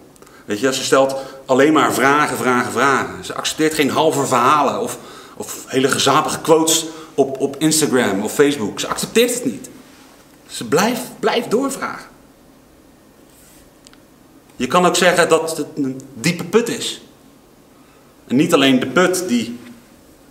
Weet 0.51 0.59
je, 0.59 0.73
ze 0.73 0.83
stelt 0.83 1.15
alleen 1.45 1.73
maar 1.73 1.93
vragen, 1.93 2.37
vragen, 2.37 2.71
vragen. 2.71 3.25
Ze 3.25 3.33
accepteert 3.33 3.73
geen 3.73 3.89
halve 3.89 4.25
verhalen 4.25 4.81
of, 4.81 4.97
of 5.37 5.63
hele 5.67 5.87
gezapige 5.87 6.41
quotes 6.41 6.85
op, 7.15 7.39
op 7.39 7.55
Instagram 7.57 8.23
of 8.23 8.33
Facebook. 8.33 8.79
Ze 8.79 8.87
accepteert 8.87 9.33
het 9.33 9.45
niet. 9.45 9.69
Ze 10.47 10.67
blijf, 10.67 10.99
blijf 11.19 11.47
doorvragen. 11.47 12.09
Je 14.55 14.67
kan 14.67 14.85
ook 14.85 14.95
zeggen 14.95 15.29
dat 15.29 15.57
het 15.57 15.67
een 15.75 16.01
diepe 16.13 16.43
put 16.43 16.69
is. 16.69 17.01
En 18.27 18.35
niet 18.35 18.53
alleen 18.53 18.79
de 18.79 18.87
put 18.87 19.27
die 19.27 19.59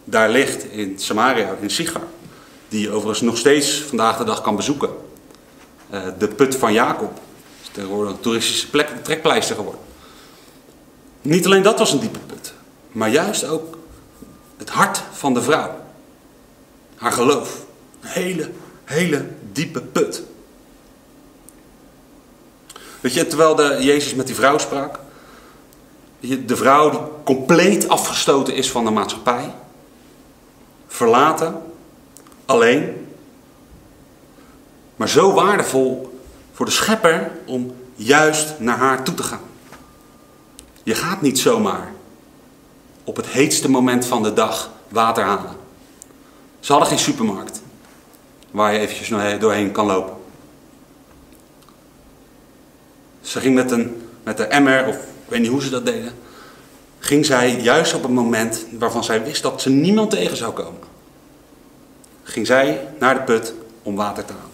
daar 0.04 0.30
ligt 0.30 0.64
in 0.64 0.98
Samaria, 0.98 1.56
in 1.60 1.70
Sigar. 1.70 2.02
Die 2.68 2.80
je 2.80 2.90
overigens 2.90 3.20
nog 3.20 3.38
steeds 3.38 3.80
vandaag 3.80 4.18
de 4.18 4.24
dag 4.24 4.42
kan 4.42 4.56
bezoeken. 4.56 4.90
Uh, 5.94 6.00
de 6.18 6.28
put 6.28 6.56
van 6.56 6.72
Jacob. 6.72 7.20
is 7.62 7.68
tegenwoordig 7.72 8.12
een 8.12 8.20
toeristische 8.20 8.70
plek, 8.70 8.88
trekpleister 9.02 9.56
geworden. 9.56 9.88
Niet 11.22 11.46
alleen 11.46 11.62
dat 11.62 11.78
was 11.78 11.92
een 11.92 12.00
diepe 12.00 12.18
put. 12.18 12.52
Maar 12.92 13.10
juist 13.10 13.44
ook 13.44 13.78
het 14.56 14.70
hart 14.70 15.02
van 15.12 15.34
de 15.34 15.42
vrouw. 15.42 15.80
Haar 16.96 17.12
geloof. 17.12 17.64
Een 18.00 18.08
hele, 18.08 18.50
hele 18.84 19.26
diepe 19.52 19.80
put. 19.80 20.22
Weet 23.00 23.14
je, 23.14 23.26
terwijl 23.26 23.54
de, 23.54 23.76
Jezus 23.80 24.14
met 24.14 24.26
die 24.26 24.34
vrouw 24.34 24.58
sprak. 24.58 24.98
De 26.20 26.56
vrouw 26.56 26.90
die 26.90 27.00
compleet 27.24 27.88
afgestoten 27.88 28.54
is 28.54 28.70
van 28.70 28.84
de 28.84 28.90
maatschappij. 28.90 29.54
Verlaten. 30.88 31.62
Alleen. 32.44 33.06
Maar 34.96 35.08
zo 35.08 35.32
waardevol 35.32 36.20
voor 36.52 36.66
de 36.66 36.72
schepper 36.72 37.32
om 37.46 37.74
juist 37.94 38.54
naar 38.58 38.76
haar 38.76 39.02
toe 39.02 39.14
te 39.14 39.22
gaan. 39.22 39.49
Je 40.82 40.94
gaat 40.94 41.20
niet 41.20 41.38
zomaar 41.38 41.92
op 43.04 43.16
het 43.16 43.26
heetste 43.26 43.70
moment 43.70 44.06
van 44.06 44.22
de 44.22 44.32
dag 44.32 44.70
water 44.88 45.24
halen. 45.24 45.56
Ze 46.60 46.72
hadden 46.72 46.90
geen 46.90 46.98
supermarkt 46.98 47.62
waar 48.50 48.72
je 48.72 48.78
eventjes 48.78 49.38
doorheen 49.40 49.72
kan 49.72 49.86
lopen. 49.86 50.16
Ze 53.20 53.40
ging 53.40 53.54
met, 53.54 53.70
een, 53.70 54.02
met 54.22 54.36
de 54.36 54.44
emmer, 54.44 54.86
of 54.86 54.94
ik 54.94 55.28
weet 55.28 55.40
niet 55.40 55.50
hoe 55.50 55.62
ze 55.62 55.70
dat 55.70 55.86
deden, 55.86 56.12
ging 56.98 57.26
zij 57.26 57.60
juist 57.60 57.94
op 57.94 58.02
het 58.02 58.12
moment 58.12 58.66
waarvan 58.78 59.04
zij 59.04 59.24
wist 59.24 59.42
dat 59.42 59.62
ze 59.62 59.70
niemand 59.70 60.10
tegen 60.10 60.36
zou 60.36 60.52
komen. 60.52 60.80
Ging 62.22 62.46
zij 62.46 62.88
naar 62.98 63.14
de 63.14 63.20
put 63.20 63.54
om 63.82 63.96
water 63.96 64.24
te 64.24 64.32
halen. 64.32 64.48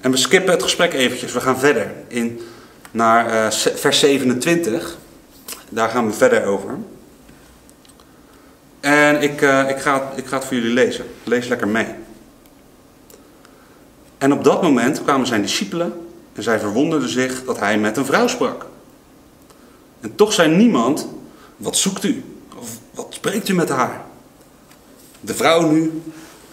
En 0.00 0.10
we 0.10 0.16
skippen 0.16 0.52
het 0.52 0.62
gesprek 0.62 0.92
eventjes, 0.92 1.32
we 1.32 1.40
gaan 1.40 1.58
verder 1.58 1.94
in, 2.08 2.40
naar 2.96 3.34
uh, 3.34 3.50
vers 3.74 3.98
27. 3.98 4.98
Daar 5.68 5.88
gaan 5.88 6.06
we 6.06 6.12
verder 6.12 6.44
over. 6.44 6.78
En 8.80 9.22
ik, 9.22 9.40
uh, 9.40 9.68
ik, 9.68 9.78
ga, 9.78 10.12
ik 10.16 10.26
ga 10.26 10.36
het 10.36 10.44
voor 10.44 10.56
jullie 10.56 10.72
lezen. 10.72 11.04
Lees 11.24 11.48
lekker 11.48 11.68
mee. 11.68 11.86
En 14.18 14.32
op 14.32 14.44
dat 14.44 14.62
moment 14.62 15.02
kwamen 15.02 15.26
zijn 15.26 15.42
discipelen 15.42 16.06
en 16.32 16.42
zij 16.42 16.58
verwonderden 16.58 17.08
zich 17.08 17.44
dat 17.44 17.58
hij 17.58 17.78
met 17.78 17.96
een 17.96 18.04
vrouw 18.04 18.26
sprak. 18.26 18.66
En 20.00 20.14
toch 20.14 20.32
zei 20.32 20.56
niemand, 20.56 21.08
wat 21.56 21.76
zoekt 21.76 22.04
u? 22.04 22.24
Of 22.58 22.70
wat 22.90 23.06
spreekt 23.10 23.48
u 23.48 23.54
met 23.54 23.68
haar? 23.68 24.04
De 25.20 25.34
vrouw 25.34 25.70
nu 25.70 26.02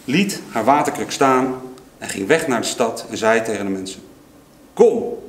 liet 0.04 0.40
haar 0.50 0.64
waterkruk 0.64 1.10
staan 1.10 1.60
en 1.98 2.08
ging 2.08 2.26
weg 2.26 2.46
naar 2.46 2.60
de 2.60 2.66
stad 2.66 3.06
en 3.10 3.16
zei 3.16 3.42
tegen 3.42 3.64
de 3.64 3.70
mensen: 3.70 4.00
Kom, 4.72 5.22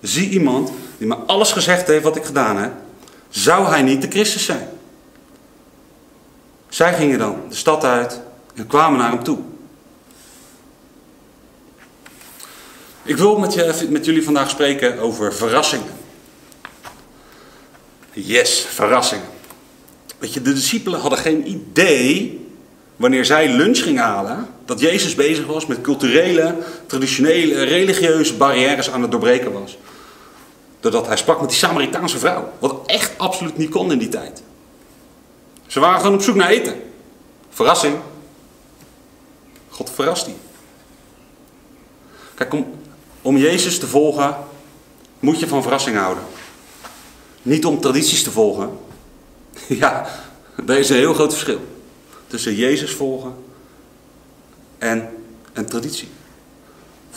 zie 0.00 0.28
iemand 0.28 0.70
die 0.98 1.06
me 1.06 1.14
alles 1.14 1.52
gezegd 1.52 1.86
heeft 1.86 2.02
wat 2.02 2.16
ik 2.16 2.24
gedaan 2.24 2.56
heb. 2.56 2.72
Zou 3.28 3.66
hij 3.66 3.82
niet 3.82 4.02
de 4.02 4.08
Christus 4.08 4.44
zijn? 4.44 4.68
Zij 6.68 6.94
gingen 6.94 7.18
dan 7.18 7.36
de 7.48 7.54
stad 7.54 7.84
uit 7.84 8.20
en 8.54 8.66
kwamen 8.66 8.98
naar 8.98 9.10
hem 9.10 9.22
toe. 9.22 9.38
Ik 13.02 13.16
wil 13.16 13.38
met, 13.38 13.54
je, 13.54 13.86
met 13.90 14.04
jullie 14.04 14.24
vandaag 14.24 14.50
spreken 14.50 14.98
over 14.98 15.34
verrassingen. 15.34 15.92
Yes, 18.12 18.66
verrassingen. 18.70 19.28
Weet 20.18 20.32
je, 20.32 20.42
de 20.42 20.52
discipelen 20.52 21.00
hadden 21.00 21.18
geen 21.18 21.50
idee 21.50 22.46
wanneer 22.96 23.24
zij 23.24 23.48
lunch 23.48 23.78
gingen 23.78 24.02
halen, 24.02 24.46
dat 24.64 24.80
Jezus 24.80 25.14
bezig 25.14 25.46
was 25.46 25.66
met 25.66 25.80
culturele, 25.80 26.54
traditionele, 26.86 27.62
religieuze 27.62 28.34
barrières 28.34 28.90
aan 28.90 29.02
het 29.02 29.10
doorbreken 29.10 29.52
was. 29.52 29.78
Doordat 30.80 31.06
hij 31.06 31.16
sprak 31.16 31.40
met 31.40 31.48
die 31.48 31.58
Samaritaanse 31.58 32.18
vrouw. 32.18 32.52
Wat 32.58 32.86
echt 32.86 33.18
absoluut 33.18 33.56
niet 33.56 33.70
kon 33.70 33.92
in 33.92 33.98
die 33.98 34.08
tijd. 34.08 34.42
Ze 35.66 35.80
waren 35.80 36.00
gewoon 36.00 36.14
op 36.14 36.22
zoek 36.22 36.34
naar 36.34 36.48
eten. 36.48 36.82
Verrassing. 37.50 37.96
God 39.68 39.90
verrast 39.90 40.24
die. 40.24 40.36
Kijk, 42.34 42.52
om, 42.52 42.66
om 43.22 43.36
Jezus 43.36 43.78
te 43.78 43.86
volgen 43.86 44.36
moet 45.20 45.38
je 45.40 45.48
van 45.48 45.62
verrassing 45.62 45.96
houden. 45.96 46.24
Niet 47.42 47.66
om 47.66 47.80
tradities 47.80 48.22
te 48.22 48.30
volgen. 48.30 48.78
Ja, 49.68 50.06
daar 50.64 50.78
is 50.78 50.90
een 50.90 50.96
heel 50.96 51.14
groot 51.14 51.32
verschil. 51.32 51.60
Tussen 52.26 52.54
Jezus 52.54 52.92
volgen 52.92 53.34
en 54.78 55.08
een 55.52 55.66
traditie. 55.66 56.08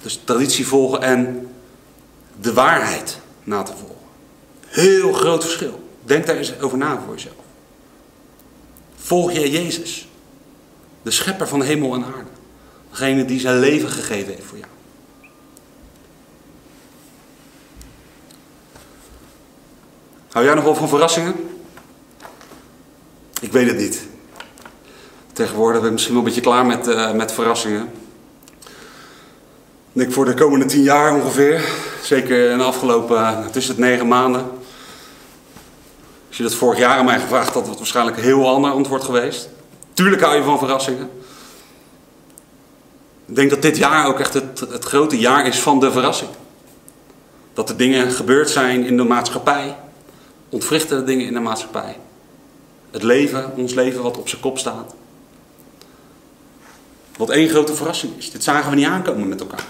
Dus 0.02 0.20
traditie 0.24 0.68
volgen 0.68 1.02
en 1.02 1.50
de 2.42 2.54
waarheid 2.54 3.20
na 3.44 3.64
te 3.64 3.72
volgen. 3.72 4.06
Heel 4.68 5.14
groot 5.14 5.44
verschil. 5.44 5.84
Denk 6.04 6.26
daar 6.26 6.36
eens 6.36 6.60
over 6.60 6.78
na 6.78 7.02
voor 7.06 7.14
jezelf. 7.14 7.36
Volg 8.96 9.32
jij 9.32 9.50
Jezus? 9.50 10.08
De 11.02 11.12
schepper 11.12 11.48
van 11.48 11.62
hemel 11.62 11.94
en 11.94 12.06
aarde. 12.06 12.30
Degene 12.90 13.26
die 13.26 13.40
zijn 13.40 13.60
leven 13.60 13.90
gegeven 13.90 14.34
heeft 14.34 14.46
voor 14.46 14.58
jou. 14.58 14.70
Hou 20.32 20.46
jij 20.46 20.54
nog 20.54 20.64
wel 20.64 20.76
van 20.76 20.90
verrassingen? 20.90 21.36
Ik 23.42 23.52
weet 23.52 23.68
het 23.68 23.78
niet. 23.78 24.08
Tegenwoordig 25.34 25.78
ben 25.78 25.86
ik 25.86 25.94
misschien 25.94 26.14
wel 26.14 26.24
een 26.24 26.28
beetje 26.28 26.50
klaar 26.50 26.66
met, 26.66 26.88
uh, 26.88 27.12
met 27.12 27.32
verrassingen. 27.32 27.92
Ik 29.94 30.02
denk 30.02 30.12
voor 30.12 30.26
de 30.26 30.34
komende 30.34 30.66
tien 30.66 30.84
jaar 30.84 31.16
ongeveer. 31.16 31.62
Zeker 32.04 32.52
in 32.52 32.58
de 32.58 32.64
afgelopen, 32.64 33.18
uh, 33.18 33.46
tussen 33.46 33.76
het 33.76 33.84
negen 33.84 34.08
maanden. 34.08 34.42
Als 36.28 36.38
je 36.38 36.44
dat 36.44 36.54
vorig 36.54 36.80
jaar 36.80 36.98
aan 36.98 37.06
mij 37.06 37.20
gevraagd 37.20 37.54
had, 37.54 37.56
had 37.56 37.68
het 37.68 37.78
waarschijnlijk 37.78 38.18
een 38.18 38.24
heel 38.24 38.48
ander 38.48 38.72
antwoord 38.72 39.04
geweest. 39.04 39.50
Tuurlijk 39.94 40.22
hou 40.22 40.36
je 40.36 40.44
van 40.44 40.58
verrassingen. 40.58 41.10
Ik 43.26 43.36
denk 43.36 43.50
dat 43.50 43.62
dit 43.62 43.78
jaar 43.78 44.08
ook 44.08 44.20
echt 44.20 44.34
het, 44.34 44.60
het 44.60 44.86
grote 44.86 45.20
jaar 45.20 45.48
is 45.48 45.60
van 45.60 45.80
de 45.80 45.92
verrassing. 45.92 46.30
Dat 47.54 47.70
er 47.70 47.78
dingen 47.78 48.12
gebeurd 48.12 48.50
zijn 48.50 48.86
in 48.86 48.98
de 48.98 49.04
maatschappij 49.04 49.76
ontwrichtende 50.50 51.04
dingen 51.04 51.26
in 51.26 51.34
de 51.34 51.40
maatschappij. 51.40 51.98
Het 52.92 53.04
leven, 53.04 53.52
ons 53.56 53.74
leven 53.74 54.04
wat 54.04 54.18
op 54.18 54.30
zijn 54.30 54.42
kop 54.42 54.58
staat. 54.58 54.96
Wat 57.18 57.30
één 57.30 57.50
grote 57.50 57.76
verrassing 57.76 58.18
is. 58.18 58.32
Dit 58.32 58.44
zagen 58.44 58.70
we 58.70 58.76
niet 58.76 58.86
aankomen 58.86 59.28
met 59.28 59.40
elkaar. 59.40 59.66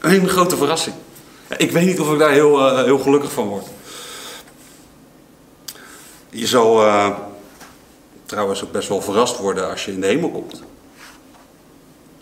Eén 0.00 0.28
grote 0.28 0.56
verrassing. 0.56 0.94
Ik 1.56 1.70
weet 1.70 1.86
niet 1.86 2.00
of 2.00 2.12
ik 2.12 2.18
daar 2.18 2.30
heel, 2.30 2.58
uh, 2.58 2.84
heel 2.84 2.98
gelukkig 2.98 3.32
van 3.32 3.48
word. 3.48 3.66
Je 6.30 6.46
zal 6.46 6.86
uh, 6.86 7.18
trouwens 8.26 8.64
ook 8.64 8.72
best 8.72 8.88
wel 8.88 9.02
verrast 9.02 9.38
worden 9.38 9.70
als 9.70 9.84
je 9.84 9.92
in 9.92 10.00
de 10.00 10.06
hemel 10.06 10.30
komt. 10.30 10.62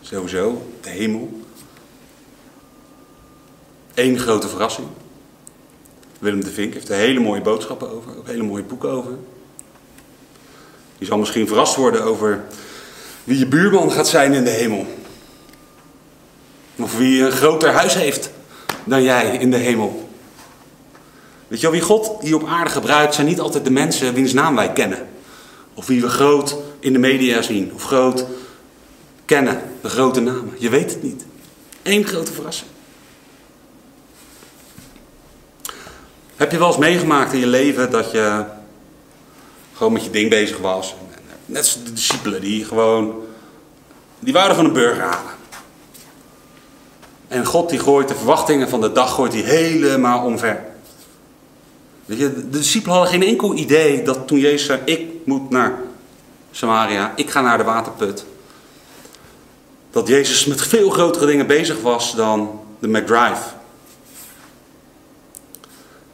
Sowieso, 0.01 0.67
de 0.81 0.91
hemel. 0.91 1.41
Eén 3.95 4.19
grote 4.19 4.49
verrassing. 4.49 4.87
Willem 6.19 6.45
de 6.45 6.51
Vink 6.51 6.75
heeft 6.75 6.89
er 6.89 6.97
hele 6.97 7.21
mooie 7.21 7.41
boodschappen 7.41 7.91
over, 7.91 8.17
ook 8.17 8.27
hele 8.27 8.43
mooie 8.43 8.63
boeken 8.63 8.91
over. 8.91 9.13
Je 10.99 11.05
zal 11.05 11.19
misschien 11.19 11.47
verrast 11.47 11.77
worden 11.77 12.03
over 12.03 12.45
wie 13.25 13.39
je 13.39 13.47
buurman 13.47 13.93
gaat 13.93 14.09
zijn 14.09 14.33
in 14.33 14.45
de 14.45 14.51
hemel. 14.51 14.87
Of 16.79 16.97
wie 16.97 17.23
een 17.23 17.33
groter 17.33 17.73
huis 17.73 17.95
heeft 17.95 18.31
dan 18.85 19.03
jij 19.03 19.37
in 19.37 19.51
de 19.51 19.57
hemel. 19.57 20.09
Weet 21.49 21.61
je 21.61 21.67
wel, 21.67 21.77
wie 21.77 21.87
God 21.87 22.23
hier 22.23 22.35
op 22.35 22.47
aarde 22.47 22.71
gebruikt, 22.71 23.15
zijn 23.15 23.27
niet 23.27 23.41
altijd 23.41 23.65
de 23.65 23.71
mensen 23.71 24.15
wiens 24.15 24.33
naam 24.33 24.55
wij 24.55 24.73
kennen. 24.73 25.09
Of 25.75 25.87
wie 25.87 26.01
we 26.01 26.09
groot 26.09 26.57
in 26.81 26.93
de 26.93 26.99
media 26.99 27.43
zien, 27.43 27.73
of 27.75 27.85
groot 27.85 28.27
kennen, 29.25 29.63
de 29.81 29.89
grote 29.89 30.21
namen. 30.21 30.55
Je 30.59 30.69
weet 30.69 30.91
het 30.91 31.03
niet. 31.03 31.25
Eén 31.83 32.07
grote 32.07 32.33
verrassing. 32.33 32.71
Heb 36.37 36.53
je 36.53 36.59
wel 36.59 36.67
eens 36.67 36.77
meegemaakt 36.77 37.33
in 37.33 37.39
je 37.39 37.47
leven 37.47 37.91
dat 37.91 38.11
je 38.11 38.45
gewoon 39.75 39.93
met 39.93 40.05
je 40.05 40.11
ding 40.11 40.31
bezig 40.31 40.59
was? 40.59 40.95
Net 41.47 41.59
als 41.59 41.85
de 41.85 41.93
discipelen 41.93 42.41
die 42.41 42.65
gewoon, 42.65 43.15
die 44.19 44.33
wouden 44.33 44.57
van 44.57 44.65
een 44.65 44.73
burger 44.73 45.03
halen. 45.03 45.35
En 47.29 47.45
God 47.45 47.69
die 47.69 47.79
gooit 47.79 48.09
de 48.09 48.15
verwachtingen 48.15 48.69
van 48.69 48.81
de 48.81 48.93
dag 48.93 49.15
gooit 49.15 49.33
die 49.33 49.45
helemaal 49.45 50.25
omver. 50.25 50.65
Weet 52.05 52.19
je, 52.19 52.35
de 52.35 52.51
discipelen 52.51 52.97
hadden 52.97 53.13
geen 53.13 53.29
enkel 53.29 53.55
idee 53.55 54.03
dat 54.03 54.27
toen 54.27 54.39
Jezus 54.39 54.67
zei, 54.67 54.81
ik 54.85 55.09
moet 55.25 55.51
naar 55.51 55.79
Samaria, 56.51 57.13
ik 57.17 57.31
ga 57.31 57.41
naar 57.41 57.59
de 57.59 57.65
waterput. 57.65 58.25
dat 59.91 60.09
Jezus 60.09 60.45
met 60.45 60.63
veel 60.63 60.91
grotere 60.91 61.27
dingen 61.27 61.47
bezig 61.47 61.81
was 61.81 62.15
dan 62.15 62.61
de 62.79 62.89
McDrive. 62.89 63.43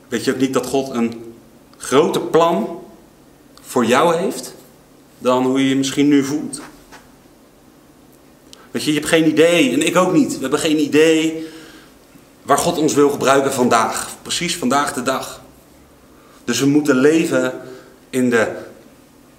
Weet 0.08 0.24
je 0.24 0.32
ook 0.32 0.38
niet 0.38 0.54
dat 0.54 0.66
God 0.66 0.90
een 0.90 1.34
groter 1.76 2.20
plan 2.20 2.82
voor 3.60 3.84
jou 3.84 4.16
heeft 4.16 4.54
dan 5.18 5.46
hoe 5.46 5.62
je 5.62 5.68
je 5.68 5.76
misschien 5.76 6.08
nu 6.08 6.24
voelt? 6.24 6.60
Weet 8.72 8.82
je, 8.84 8.92
je 8.92 8.98
hebt 8.98 9.10
geen 9.10 9.28
idee, 9.28 9.72
en 9.72 9.86
ik 9.86 9.96
ook 9.96 10.12
niet. 10.12 10.34
We 10.34 10.40
hebben 10.40 10.58
geen 10.58 10.80
idee 10.80 11.46
waar 12.42 12.58
God 12.58 12.78
ons 12.78 12.94
wil 12.94 13.10
gebruiken 13.10 13.52
vandaag. 13.52 14.08
Precies 14.22 14.56
vandaag 14.56 14.92
de 14.92 15.02
dag. 15.02 15.40
Dus 16.44 16.60
we 16.60 16.66
moeten 16.66 16.96
leven 16.96 17.60
in 18.10 18.30
de, 18.30 18.48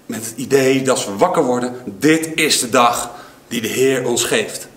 met 0.06 0.26
het 0.26 0.34
idee 0.36 0.82
dat 0.82 1.06
we 1.06 1.16
wakker 1.16 1.44
worden. 1.44 1.74
Dit 1.98 2.30
is 2.34 2.60
de 2.60 2.68
dag 2.68 3.10
die 3.48 3.60
de 3.60 3.68
Heer 3.68 4.06
ons 4.06 4.24
geeft. 4.24 4.68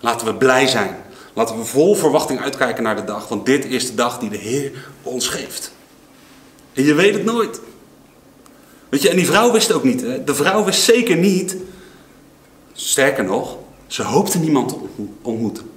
Laten 0.00 0.26
we 0.26 0.34
blij 0.34 0.66
zijn. 0.66 0.96
Laten 1.32 1.58
we 1.58 1.64
vol 1.64 1.94
verwachting 1.94 2.40
uitkijken 2.40 2.82
naar 2.82 2.96
de 2.96 3.04
dag. 3.04 3.28
Want 3.28 3.46
dit 3.46 3.64
is 3.64 3.86
de 3.86 3.94
dag 3.94 4.18
die 4.18 4.30
de 4.30 4.36
Heer 4.36 4.72
ons 5.02 5.28
geeft. 5.28 5.72
En 6.72 6.84
je 6.84 6.94
weet 6.94 7.14
het 7.14 7.24
nooit. 7.24 7.60
Weet 8.88 9.02
je, 9.02 9.08
en 9.08 9.16
die 9.16 9.26
vrouw 9.26 9.52
wist 9.52 9.72
ook 9.72 9.84
niet. 9.84 10.00
Hè? 10.00 10.24
De 10.24 10.34
vrouw 10.34 10.64
wist 10.64 10.82
zeker 10.82 11.16
niet. 11.16 11.56
Sterker 12.72 13.24
nog, 13.24 13.56
ze 13.88 14.02
hoopte 14.02 14.38
niemand 14.38 14.68
te 14.68 14.76
ontmoeten. 15.22 15.70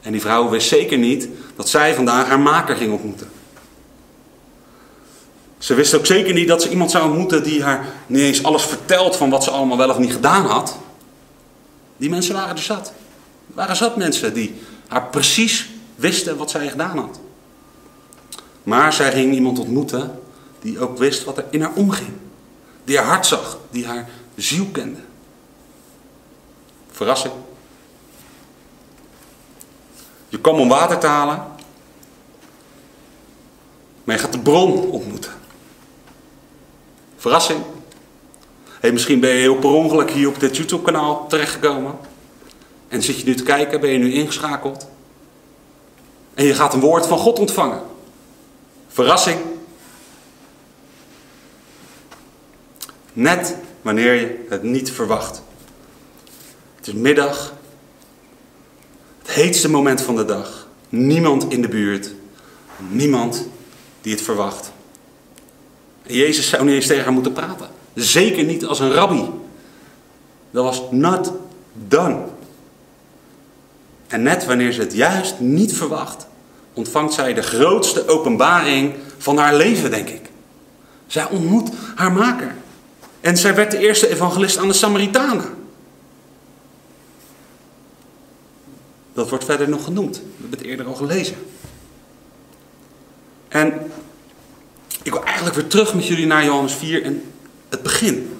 En 0.00 0.12
die 0.12 0.20
vrouw 0.20 0.48
wist 0.48 0.68
zeker 0.68 0.98
niet 0.98 1.28
dat 1.56 1.68
zij 1.68 1.94
vandaag 1.94 2.26
haar 2.26 2.40
maker 2.40 2.76
ging 2.76 2.92
ontmoeten. 2.92 3.30
Ze 5.58 5.74
wist 5.74 5.94
ook 5.94 6.06
zeker 6.06 6.34
niet 6.34 6.48
dat 6.48 6.62
ze 6.62 6.70
iemand 6.70 6.90
zou 6.90 7.08
ontmoeten 7.08 7.42
die 7.42 7.62
haar 7.62 7.86
niet 8.06 8.22
eens 8.22 8.42
alles 8.42 8.62
vertelt 8.62 9.16
van 9.16 9.30
wat 9.30 9.44
ze 9.44 9.50
allemaal 9.50 9.76
wel 9.76 9.90
of 9.90 9.98
niet 9.98 10.12
gedaan 10.12 10.46
had. 10.46 10.78
Die 11.96 12.10
mensen 12.10 12.34
waren 12.34 12.56
er 12.56 12.62
zat. 12.62 12.86
Er 12.86 13.54
waren 13.54 13.76
zat 13.76 13.96
mensen 13.96 14.34
die 14.34 14.54
haar 14.88 15.06
precies 15.06 15.70
wisten 15.94 16.36
wat 16.36 16.50
zij 16.50 16.68
gedaan 16.68 16.98
had. 16.98 17.20
Maar 18.62 18.92
zij 18.92 19.12
ging 19.12 19.34
iemand 19.34 19.58
ontmoeten 19.58 20.18
die 20.60 20.80
ook 20.80 20.98
wist 20.98 21.24
wat 21.24 21.36
er 21.36 21.44
in 21.50 21.60
haar 21.60 21.72
omging. 21.74 22.12
Die 22.84 22.96
haar 22.96 23.06
hart 23.06 23.26
zag, 23.26 23.58
die 23.70 23.86
haar 23.86 24.08
ziel 24.36 24.66
kende. 24.72 25.00
Verrassing. 27.00 27.34
Je 30.28 30.40
kwam 30.40 30.60
om 30.60 30.68
water 30.68 30.98
te 30.98 31.06
halen, 31.06 31.46
maar 34.04 34.16
je 34.16 34.22
gaat 34.22 34.32
de 34.32 34.38
bron 34.38 34.90
ontmoeten. 34.90 35.32
Verrassing. 37.16 37.62
Hey, 38.80 38.92
misschien 38.92 39.20
ben 39.20 39.30
je 39.30 39.36
heel 39.36 39.56
per 39.56 39.70
ongeluk 39.70 40.10
hier 40.10 40.28
op 40.28 40.40
dit 40.40 40.56
YouTube-kanaal 40.56 41.26
terechtgekomen. 41.26 41.98
En 42.88 43.02
zit 43.02 43.18
je 43.18 43.24
nu 43.24 43.34
te 43.34 43.42
kijken, 43.42 43.80
ben 43.80 43.90
je 43.90 43.98
nu 43.98 44.12
ingeschakeld. 44.12 44.88
En 46.34 46.44
je 46.44 46.54
gaat 46.54 46.74
een 46.74 46.80
woord 46.80 47.06
van 47.06 47.18
God 47.18 47.38
ontvangen. 47.38 47.82
Verrassing. 48.88 49.40
Net 53.12 53.56
wanneer 53.82 54.14
je 54.14 54.46
het 54.48 54.62
niet 54.62 54.90
verwacht. 54.90 55.42
Middag. 56.94 57.52
Het 59.18 59.30
heetste 59.30 59.70
moment 59.70 60.00
van 60.00 60.16
de 60.16 60.24
dag. 60.24 60.66
Niemand 60.88 61.52
in 61.52 61.62
de 61.62 61.68
buurt. 61.68 62.10
Niemand 62.88 63.46
die 64.00 64.12
het 64.12 64.22
verwacht. 64.22 64.72
Jezus 66.02 66.48
zou 66.48 66.64
niet 66.64 66.74
eens 66.74 66.86
tegen 66.86 67.04
haar 67.04 67.12
moeten 67.12 67.32
praten. 67.32 67.68
Zeker 67.94 68.44
niet 68.44 68.64
als 68.64 68.80
een 68.80 68.92
rabbi. 68.92 69.24
Dat 70.50 70.64
was 70.64 70.82
not 70.90 71.32
done. 71.88 72.18
En 74.06 74.22
net 74.22 74.46
wanneer 74.46 74.72
ze 74.72 74.80
het 74.80 74.94
juist 74.94 75.40
niet 75.40 75.76
verwacht, 75.76 76.26
ontvangt 76.72 77.14
zij 77.14 77.34
de 77.34 77.42
grootste 77.42 78.08
openbaring 78.08 78.94
van 79.18 79.36
haar 79.36 79.54
leven, 79.54 79.90
denk 79.90 80.08
ik. 80.08 80.30
Zij 81.06 81.28
ontmoet 81.28 81.70
haar 81.94 82.12
maker. 82.12 82.54
En 83.20 83.36
zij 83.36 83.54
werd 83.54 83.70
de 83.70 83.78
eerste 83.78 84.08
evangelist 84.08 84.58
aan 84.58 84.68
de 84.68 84.74
Samaritanen. 84.74 85.59
Dat 89.12 89.28
wordt 89.28 89.44
verder 89.44 89.68
nog 89.68 89.84
genoemd. 89.84 90.16
We 90.16 90.22
hebben 90.40 90.58
het 90.58 90.68
eerder 90.68 90.86
al 90.86 90.94
gelezen. 90.94 91.36
En 93.48 93.90
ik 95.02 95.12
wil 95.12 95.24
eigenlijk 95.24 95.56
weer 95.56 95.66
terug 95.66 95.94
met 95.94 96.06
jullie 96.06 96.26
naar 96.26 96.44
Johannes 96.44 96.74
4 96.74 97.02
en 97.02 97.22
het 97.68 97.82
begin. 97.82 98.38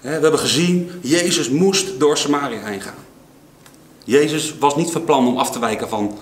We 0.00 0.08
hebben 0.08 0.38
gezien, 0.38 0.90
Jezus 1.02 1.48
moest 1.48 2.00
door 2.00 2.18
Samaria 2.18 2.64
heen 2.64 2.80
gaan. 2.80 2.94
Jezus 4.04 4.58
was 4.58 4.76
niet 4.76 4.90
van 4.90 5.04
plan 5.04 5.26
om 5.26 5.36
af 5.36 5.50
te 5.50 5.58
wijken 5.58 5.88
van 5.88 6.18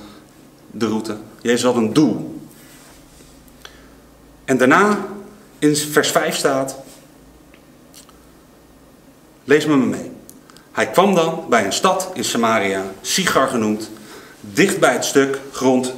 de 0.71 0.87
route. 0.87 1.17
Jezus 1.43 1.63
had 1.63 1.77
een 1.77 1.93
doel. 1.93 2.41
En 4.45 4.59
daarna, 4.59 5.07
in 5.59 5.77
vers 5.77 6.11
5 6.11 6.37
staat, 6.37 6.77
lees 9.45 9.67
me 9.67 9.77
mee. 9.77 10.11
Hij 10.79 10.91
kwam 10.91 11.15
dan 11.15 11.45
bij 11.49 11.65
een 11.65 11.73
stad 11.73 12.11
in 12.15 12.25
Samaria, 12.25 12.85
Sigar 13.01 13.49
genoemd, 13.49 13.91
dicht 14.41 14.79
bij 14.81 14.93
het 14.93 15.05
stuk 15.05 15.41
grond 15.53 15.95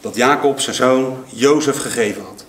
dat 0.00 0.16
Jacob 0.16 0.60
zijn 0.60 0.76
zoon 0.76 1.24
Jozef 1.26 1.78
gegeven 1.78 2.22
had. 2.22 2.44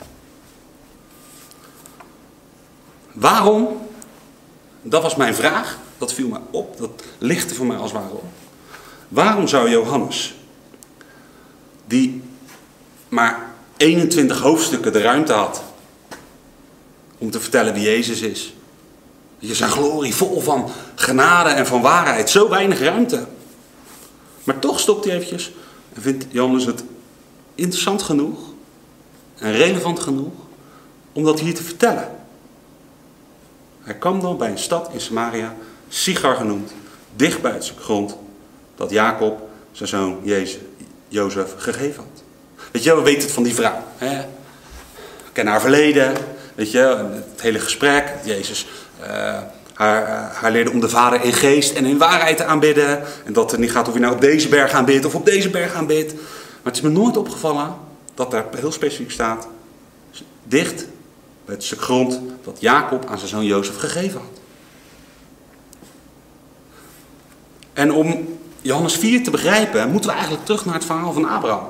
Waarom? 3.12 3.88
Dat 4.82 5.02
was 5.02 5.16
mijn 5.16 5.36
vraag. 5.36 5.78
Dat 5.98 6.14
viel 6.14 6.28
me 6.28 6.40
op. 6.52 6.78
Dat 6.78 7.04
lichtte 7.18 7.56
voor 7.56 7.66
mij 7.66 7.78
als 7.78 7.92
ware. 7.92 8.20
Waarom 9.08 9.48
zou 9.48 9.70
Johannes, 9.70 10.36
die 11.86 12.22
maar 13.10 13.54
21 13.78 14.40
hoofdstukken 14.40 14.94
de 14.94 15.02
ruimte 15.02 15.34
had 15.34 15.64
om 17.18 17.32
te 17.32 17.40
vertellen 17.40 17.74
wie 17.74 17.84
Jezus 17.84 18.22
is, 18.22 18.54
je 19.48 19.56
zijn 19.56 19.70
glorie 19.70 20.16
vol 20.16 20.42
van 20.42 20.70
genade 20.96 21.50
en 21.50 21.68
van 21.68 21.82
waarheid, 21.82 22.30
zo 22.30 22.50
weinig 22.50 22.80
ruimte. 22.80 23.26
Maar 24.44 24.60
toch 24.60 24.80
stopt 24.80 25.06
hij 25.06 25.14
eventjes 25.14 25.52
en 25.94 26.02
vindt 26.02 26.26
Johannes 26.30 26.66
het 26.66 26.84
interessant 27.56 28.02
genoeg 28.02 28.40
en 29.38 29.52
relevant 29.52 30.00
genoeg 30.00 30.34
om 31.14 31.24
dat 31.24 31.40
hier 31.40 31.54
te 31.54 31.64
vertellen. 31.64 32.10
Hij 33.82 33.96
kwam 33.96 34.20
dan 34.20 34.38
bij 34.38 34.50
een 34.50 34.58
stad 34.58 34.90
in 34.94 35.02
Samaria, 35.02 35.56
Sigar 35.88 36.36
genoemd, 36.36 36.72
dicht 37.16 37.42
bij 37.42 37.52
het 37.52 37.74
grond 37.80 38.18
dat 38.76 38.90
Jacob 38.90 39.50
zijn 39.72 39.90
zoon 39.90 40.20
Jezus, 40.24 40.62
Jozef 41.08 41.54
gegeven 41.58 42.04
had. 42.04 42.24
Weet 42.72 42.84
je, 42.84 42.96
we 42.96 43.02
weten 43.02 43.22
het 43.22 43.32
van 43.32 43.44
die 43.44 43.56
vrouw. 43.56 43.84
Hè? 43.98 44.18
We 45.24 45.32
kennen 45.32 45.54
haar 45.54 45.62
verleden, 45.62 46.14
weet 46.56 46.72
je, 46.72 47.10
het 47.32 47.42
hele 47.42 47.60
gesprek. 47.60 48.14
Jezus 48.24 48.66
haar, 49.74 50.02
uh, 50.02 50.38
haar 50.38 50.52
leerde 50.52 50.72
om 50.72 50.80
de 50.80 50.90
Vader 50.90 51.24
in 51.24 51.34
geest 51.34 51.76
en 51.76 51.86
in 51.86 51.98
waarheid 51.98 52.38
te 52.38 52.46
aanbidden. 52.46 53.04
En 53.26 53.34
dat 53.34 53.52
het 53.52 53.60
niet 53.60 53.72
gaat 53.72 53.88
of 53.88 53.94
je 53.94 54.00
nou 54.00 54.14
op 54.14 54.22
deze 54.22 54.48
berg 54.48 54.72
aanbidt 54.72 55.06
of 55.06 55.16
op 55.16 55.26
deze 55.26 55.50
berg 55.50 55.74
aanbidt. 55.74 56.14
Maar 56.14 56.74
het 56.74 56.76
is 56.76 56.82
me 56.82 56.90
nooit 56.90 57.18
opgevallen 57.18 57.76
dat 58.14 58.32
daar 58.32 58.46
heel 58.56 58.72
specifiek 58.72 59.12
staat, 59.12 59.48
dicht 60.44 60.86
bij 61.46 61.56
het 61.56 61.64
stuk 61.64 61.82
grond 61.82 62.20
dat 62.44 62.58
Jacob 62.60 63.06
aan 63.06 63.18
zijn 63.18 63.30
zoon 63.30 63.46
Jozef 63.46 63.78
gegeven 63.78 64.20
had. 64.20 64.40
En 67.74 67.94
om 67.94 68.38
Johannes 68.62 68.96
4 68.96 69.24
te 69.24 69.32
begrijpen, 69.32 69.90
moeten 69.90 70.10
we 70.10 70.16
eigenlijk 70.16 70.46
terug 70.46 70.66
naar 70.66 70.74
het 70.74 70.86
verhaal 70.86 71.14
van 71.14 71.30
Abraham. 71.30 71.70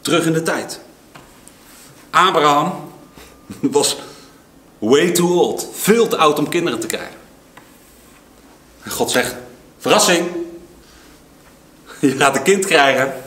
Terug 0.00 0.26
in 0.26 0.32
de 0.32 0.42
tijd. 0.42 0.80
Abraham 2.10 2.85
was 3.60 3.96
way 4.78 5.10
too 5.10 5.28
old. 5.28 5.68
Veel 5.72 6.08
te 6.08 6.16
oud 6.16 6.38
om 6.38 6.48
kinderen 6.48 6.80
te 6.80 6.86
krijgen. 6.86 7.16
En 8.82 8.90
God 8.90 9.10
zegt, 9.10 9.36
verrassing. 9.78 10.28
Je 12.00 12.10
gaat 12.10 12.36
een 12.36 12.42
kind 12.42 12.66
krijgen. 12.66 13.22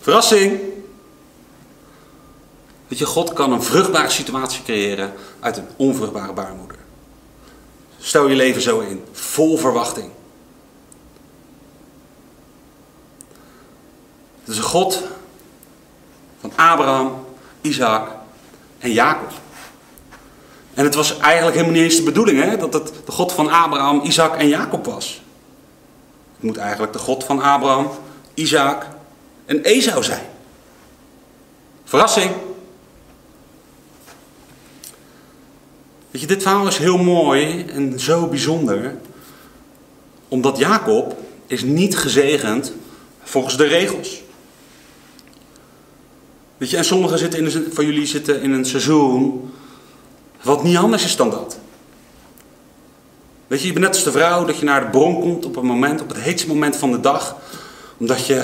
Verrassing. 0.00 0.60
Weet 2.88 2.98
je, 2.98 3.06
God 3.06 3.32
kan 3.32 3.52
een 3.52 3.62
vruchtbare 3.62 4.10
situatie 4.10 4.62
creëren 4.62 5.12
uit 5.40 5.56
een 5.56 5.68
onvruchtbare 5.76 6.32
baarmoeder. 6.32 6.78
Stel 7.98 8.28
je 8.28 8.34
leven 8.34 8.62
zo 8.62 8.80
in, 8.80 9.04
vol 9.12 9.56
verwachting. 9.56 10.10
Het 14.40 14.48
is 14.48 14.56
een 14.56 14.62
God 14.62 15.02
van 16.40 16.52
Abraham, 16.56 17.24
Isaac 17.60 18.19
en 18.80 18.92
Jacob. 18.92 19.32
En 20.74 20.84
het 20.84 20.94
was 20.94 21.18
eigenlijk 21.18 21.56
helemaal 21.56 21.76
niet 21.76 21.84
eens 21.84 21.96
de 21.96 22.02
bedoeling 22.02 22.42
hè, 22.42 22.56
dat 22.56 22.72
het 22.72 22.92
de 23.04 23.12
God 23.12 23.32
van 23.32 23.50
Abraham, 23.50 24.00
Isaac 24.00 24.36
en 24.36 24.48
Jacob 24.48 24.84
was. 24.84 25.22
Het 26.34 26.42
moet 26.42 26.56
eigenlijk 26.56 26.92
de 26.92 26.98
God 26.98 27.24
van 27.24 27.42
Abraham, 27.42 27.90
Isaac 28.34 28.86
en 29.44 29.62
Esau 29.62 30.02
zijn. 30.02 30.26
Verrassing. 31.84 32.30
Weet 36.10 36.20
je, 36.20 36.26
dit 36.26 36.42
verhaal 36.42 36.66
is 36.66 36.78
heel 36.78 36.98
mooi 36.98 37.64
en 37.64 38.00
zo 38.00 38.26
bijzonder. 38.26 38.96
Omdat 40.28 40.58
Jacob 40.58 41.16
is 41.46 41.62
niet 41.62 41.96
gezegend 41.96 42.72
volgens 43.22 43.56
de 43.56 43.66
regels. 43.66 44.22
Weet 46.60 46.70
je, 46.70 46.76
en 46.76 46.84
sommigen 46.84 47.18
zitten 47.18 47.38
in 47.38 47.44
een, 47.44 47.66
van 47.72 47.86
jullie 47.86 48.06
zitten 48.06 48.42
in 48.42 48.52
een 48.52 48.64
seizoen 48.64 49.50
wat 50.42 50.62
niet 50.62 50.76
anders 50.76 51.04
is 51.04 51.16
dan 51.16 51.30
dat. 51.30 51.58
Weet 53.46 53.60
je, 53.60 53.66
je 53.66 53.72
bent 53.72 53.84
net 53.84 53.94
als 53.94 54.04
de 54.04 54.12
vrouw 54.12 54.44
dat 54.44 54.58
je 54.58 54.64
naar 54.64 54.80
de 54.80 54.90
bron 54.90 55.20
komt 55.20 55.46
op 55.46 55.56
een 55.56 55.66
moment, 55.66 56.00
op 56.00 56.08
het 56.08 56.20
heetste 56.20 56.48
moment 56.48 56.76
van 56.76 56.90
de 56.90 57.00
dag, 57.00 57.36
omdat 57.96 58.26
je 58.26 58.42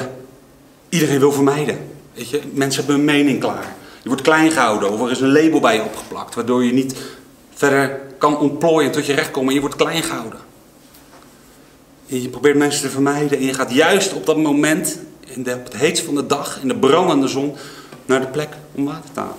iedereen 0.88 1.18
wil 1.18 1.32
vermijden. 1.32 1.78
Weet 2.14 2.28
je, 2.28 2.40
mensen 2.52 2.84
hebben 2.84 3.00
een 3.00 3.16
mening 3.16 3.40
klaar. 3.40 3.74
Je 4.02 4.08
wordt 4.08 4.22
klein 4.22 4.50
gehouden 4.50 4.92
of 4.92 5.00
er 5.00 5.10
is 5.10 5.20
een 5.20 5.32
label 5.32 5.60
bij 5.60 5.74
je 5.74 5.82
opgeplakt, 5.82 6.34
waardoor 6.34 6.64
je 6.64 6.72
niet 6.72 6.94
verder 7.54 8.00
kan 8.18 8.38
ontplooien 8.38 8.92
tot 8.92 9.06
je 9.06 9.14
recht 9.14 9.30
komt 9.30 9.48
en 9.48 9.54
je 9.54 9.60
wordt 9.60 9.76
klein 9.76 10.02
gehouden. 10.02 10.40
En 12.08 12.22
je 12.22 12.28
probeert 12.28 12.56
mensen 12.56 12.82
te 12.82 12.90
vermijden 12.90 13.38
en 13.38 13.44
je 13.44 13.54
gaat 13.54 13.72
juist 13.72 14.12
op 14.12 14.26
dat 14.26 14.36
moment, 14.36 14.98
in 15.26 15.42
de, 15.42 15.54
op 15.54 15.64
het 15.64 15.76
heetste 15.76 16.06
van 16.06 16.14
de 16.14 16.26
dag, 16.26 16.58
in 16.62 16.68
de 16.68 16.76
brandende 16.76 17.28
zon, 17.28 17.56
naar 18.06 18.20
de 18.20 18.26
plek 18.26 18.48
om 18.72 18.84
water 18.84 19.12
te 19.12 19.20
halen. 19.20 19.36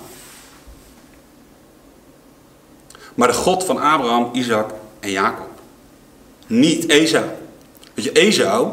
Maar 3.16 3.28
de 3.28 3.34
God 3.34 3.64
van 3.64 3.78
Abraham, 3.78 4.30
Isaac 4.34 4.72
en 5.00 5.12
Jacob. 5.12 5.50
Niet 6.48 6.90
Esau. 6.90 7.26
Weet 7.94 8.06
je, 8.06 8.12
Esau 8.12 8.72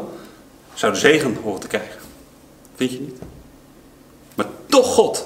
zou 0.73 0.93
de 0.93 0.99
zegen 0.99 1.35
horen 1.35 1.59
te 1.59 1.67
krijgen. 1.67 2.01
Vind 2.75 2.91
je 2.91 2.99
niet? 2.99 3.17
Maar 4.35 4.45
toch 4.65 4.93
God. 4.93 5.25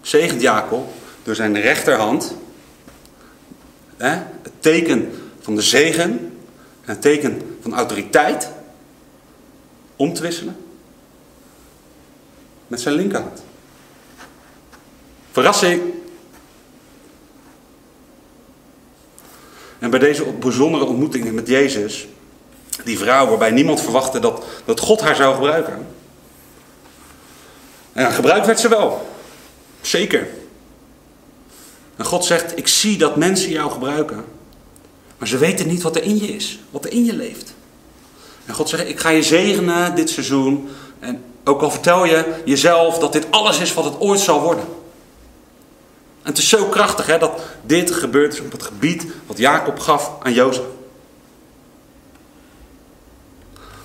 Zegent 0.00 0.40
Jacob 0.40 0.88
door 1.22 1.34
zijn 1.34 1.60
rechterhand. 1.60 2.34
Hè, 3.96 4.10
het 4.42 4.52
teken 4.58 5.12
van 5.40 5.54
de 5.54 5.62
zegen. 5.62 6.10
En 6.84 6.92
het 6.92 7.02
teken 7.02 7.58
van 7.60 7.74
autoriteit. 7.74 8.50
Om 9.96 10.12
te 10.12 10.22
wisselen. 10.22 10.63
Met 12.74 12.82
zijn 12.82 12.94
linkerhand. 12.94 13.42
Verrassing. 15.32 15.82
En 19.78 19.90
bij 19.90 19.98
deze 19.98 20.24
bijzondere 20.24 20.84
ontmoeting 20.84 21.32
met 21.32 21.48
Jezus, 21.48 22.06
die 22.84 22.98
vrouw 22.98 23.26
waarbij 23.26 23.50
niemand 23.50 23.80
verwachtte 23.80 24.20
dat, 24.20 24.44
dat 24.64 24.80
God 24.80 25.00
haar 25.00 25.16
zou 25.16 25.34
gebruiken. 25.34 25.86
Ja, 27.92 28.10
gebruikt 28.10 28.46
werd 28.46 28.60
ze 28.60 28.68
wel. 28.68 29.08
Zeker. 29.80 30.28
En 31.96 32.04
God 32.04 32.24
zegt, 32.24 32.58
ik 32.58 32.68
zie 32.68 32.98
dat 32.98 33.16
mensen 33.16 33.50
jou 33.50 33.70
gebruiken. 33.70 34.24
Maar 35.18 35.28
ze 35.28 35.38
weten 35.38 35.68
niet 35.68 35.82
wat 35.82 35.96
er 35.96 36.02
in 36.02 36.18
je 36.18 36.26
is, 36.26 36.58
wat 36.70 36.84
er 36.84 36.92
in 36.92 37.04
je 37.04 37.14
leeft. 37.14 37.54
En 38.44 38.54
God 38.54 38.68
zegt, 38.68 38.88
ik 38.88 39.00
ga 39.00 39.08
je 39.08 39.22
zegenen 39.22 39.94
dit 39.94 40.10
seizoen. 40.10 40.68
En 40.98 41.24
ook 41.44 41.62
al 41.62 41.70
vertel 41.70 42.04
je 42.04 42.42
jezelf 42.44 42.98
dat 42.98 43.12
dit 43.12 43.26
alles 43.30 43.58
is 43.58 43.74
wat 43.74 43.84
het 43.84 44.00
ooit 44.00 44.20
zal 44.20 44.40
worden. 44.40 44.64
En 46.22 46.30
het 46.30 46.38
is 46.38 46.48
zo 46.48 46.64
krachtig 46.64 47.06
hè, 47.06 47.18
dat 47.18 47.40
dit 47.62 47.90
gebeurd 47.90 48.32
is 48.32 48.40
op 48.40 48.52
het 48.52 48.62
gebied 48.62 49.06
wat 49.26 49.38
Jacob 49.38 49.78
gaf 49.78 50.10
aan 50.22 50.32
Jozef. 50.32 50.64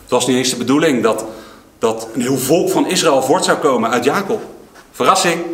Het 0.02 0.18
was 0.18 0.28
niet 0.28 0.38
eens 0.38 0.50
de 0.50 0.56
bedoeling 0.56 1.04
dat, 1.04 1.26
dat 1.80 2.08
een 2.14 2.22
heel 2.22 2.38
volk 2.38 2.70
van 2.70 2.88
Israël 2.88 3.24
voort 3.24 3.46
zou 3.46 3.58
komen 3.58 3.90
uit 3.90 4.04
Jacob. 4.04 4.42
Verrassing. 4.92 5.46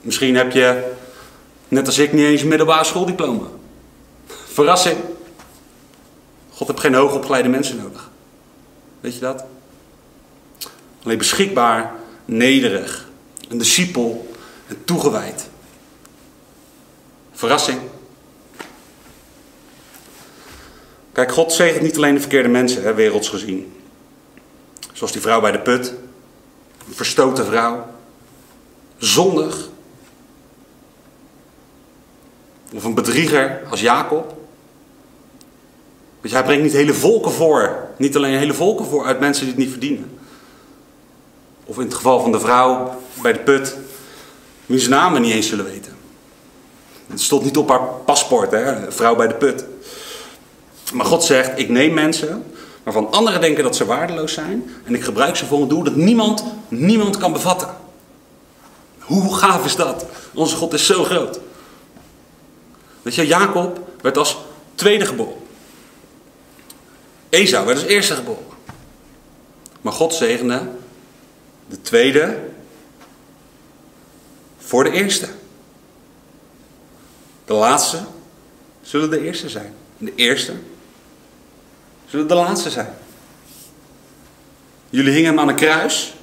Misschien 0.00 0.36
heb 0.36 0.52
je, 0.52 0.92
net 1.68 1.86
als 1.86 1.98
ik, 1.98 2.12
niet 2.12 2.24
eens 2.24 2.42
een 2.42 2.48
middelbare 2.48 2.84
schooldiploma. 2.84 3.46
Verrassing. 4.52 4.98
God 6.52 6.68
heeft 6.68 6.80
geen 6.80 6.94
hoogopgeleide 6.94 7.48
mensen 7.48 7.76
nodig. 7.76 8.10
Weet 9.00 9.14
je 9.14 9.20
dat? 9.20 9.44
Alleen 11.02 11.18
beschikbaar, 11.18 11.92
nederig, 12.24 13.08
een 13.48 13.58
discipel 13.58 14.34
en 14.66 14.84
toegewijd. 14.84 15.48
Verrassing. 17.32 17.80
Kijk, 21.12 21.32
God 21.32 21.52
zegent 21.52 21.82
niet 21.82 21.96
alleen 21.96 22.14
de 22.14 22.20
verkeerde 22.20 22.48
mensen, 22.48 22.82
hè, 22.82 22.94
werelds 22.94 23.28
gezien. 23.28 23.72
Zoals 24.92 25.12
die 25.12 25.22
vrouw 25.22 25.40
bij 25.40 25.52
de 25.52 25.60
put. 25.60 25.94
Een 26.88 26.94
verstoten 26.94 27.46
vrouw. 27.46 27.86
Zondig. 28.98 29.68
Of 32.74 32.84
een 32.84 32.94
bedrieger 32.94 33.62
als 33.70 33.80
Jacob. 33.80 34.34
Je, 36.22 36.28
hij 36.28 36.44
brengt 36.44 36.62
niet 36.62 36.72
hele 36.72 36.94
volken 36.94 37.32
voor. 37.32 37.88
Niet 37.96 38.16
alleen 38.16 38.38
hele 38.38 38.54
volken 38.54 38.86
voor 38.86 39.04
uit 39.04 39.20
mensen 39.20 39.44
die 39.44 39.54
het 39.54 39.62
niet 39.62 39.70
verdienen. 39.70 40.19
Of 41.70 41.76
in 41.76 41.84
het 41.84 41.94
geval 41.94 42.20
van 42.20 42.32
de 42.32 42.40
vrouw 42.40 43.00
bij 43.22 43.32
de 43.32 43.38
put, 43.38 43.76
wie 44.66 44.78
zijn 44.78 44.90
namen 44.90 45.22
niet 45.22 45.32
eens 45.32 45.48
zullen 45.48 45.64
weten. 45.64 45.96
Het 47.06 47.20
stond 47.20 47.44
niet 47.44 47.56
op 47.56 47.68
haar 47.68 47.80
paspoort, 48.04 48.50
hè? 48.50 48.92
vrouw 48.92 49.16
bij 49.16 49.26
de 49.26 49.34
put. 49.34 49.64
Maar 50.92 51.06
God 51.06 51.24
zegt, 51.24 51.58
ik 51.58 51.68
neem 51.68 51.94
mensen 51.94 52.44
waarvan 52.82 53.10
anderen 53.10 53.40
denken 53.40 53.64
dat 53.64 53.76
ze 53.76 53.84
waardeloos 53.84 54.32
zijn. 54.32 54.70
En 54.84 54.94
ik 54.94 55.04
gebruik 55.04 55.36
ze 55.36 55.46
voor 55.46 55.62
een 55.62 55.68
doel 55.68 55.82
dat 55.82 55.96
niemand, 55.96 56.44
niemand 56.68 57.16
kan 57.16 57.32
bevatten. 57.32 57.76
Hoe 58.98 59.34
gaaf 59.34 59.64
is 59.64 59.76
dat? 59.76 60.06
Onze 60.34 60.56
God 60.56 60.72
is 60.72 60.86
zo 60.86 61.04
groot. 61.04 61.40
Weet 63.02 63.14
je, 63.14 63.26
Jacob 63.26 63.80
werd 64.00 64.16
als 64.16 64.38
tweede 64.74 65.06
geboren. 65.06 65.42
Esau 67.28 67.66
werd 67.66 67.78
als 67.78 67.88
eerste 67.88 68.14
geboren. 68.14 68.44
Maar 69.80 69.92
God 69.92 70.14
zegende 70.14 70.62
de 71.70 71.80
tweede 71.80 72.38
voor 74.58 74.84
de 74.84 74.90
eerste. 74.90 75.28
De 77.44 77.52
laatste 77.52 77.98
zullen 78.82 79.10
de 79.10 79.20
eerste 79.20 79.48
zijn. 79.48 79.74
De 79.98 80.14
eerste 80.14 80.54
zullen 82.06 82.28
de 82.28 82.34
laatste 82.34 82.70
zijn. 82.70 82.94
Jullie 84.88 85.12
hingen 85.12 85.30
hem 85.30 85.40
aan 85.40 85.48
een 85.48 85.54
kruis. 85.54 86.14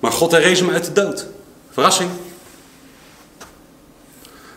Maar 0.00 0.12
God 0.12 0.30
herrees 0.30 0.58
hem 0.60 0.70
uit 0.70 0.84
de 0.84 0.92
dood. 0.92 1.26
Verrassing. 1.70 2.10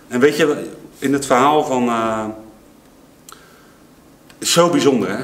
En 0.07 0.19
weet 0.19 0.37
je, 0.37 0.71
in 0.97 1.13
het 1.13 1.25
verhaal 1.25 1.65
van. 1.65 1.83
Uh, 1.83 2.25
zo 4.41 4.69
bijzonder 4.69 5.17
hè. 5.17 5.23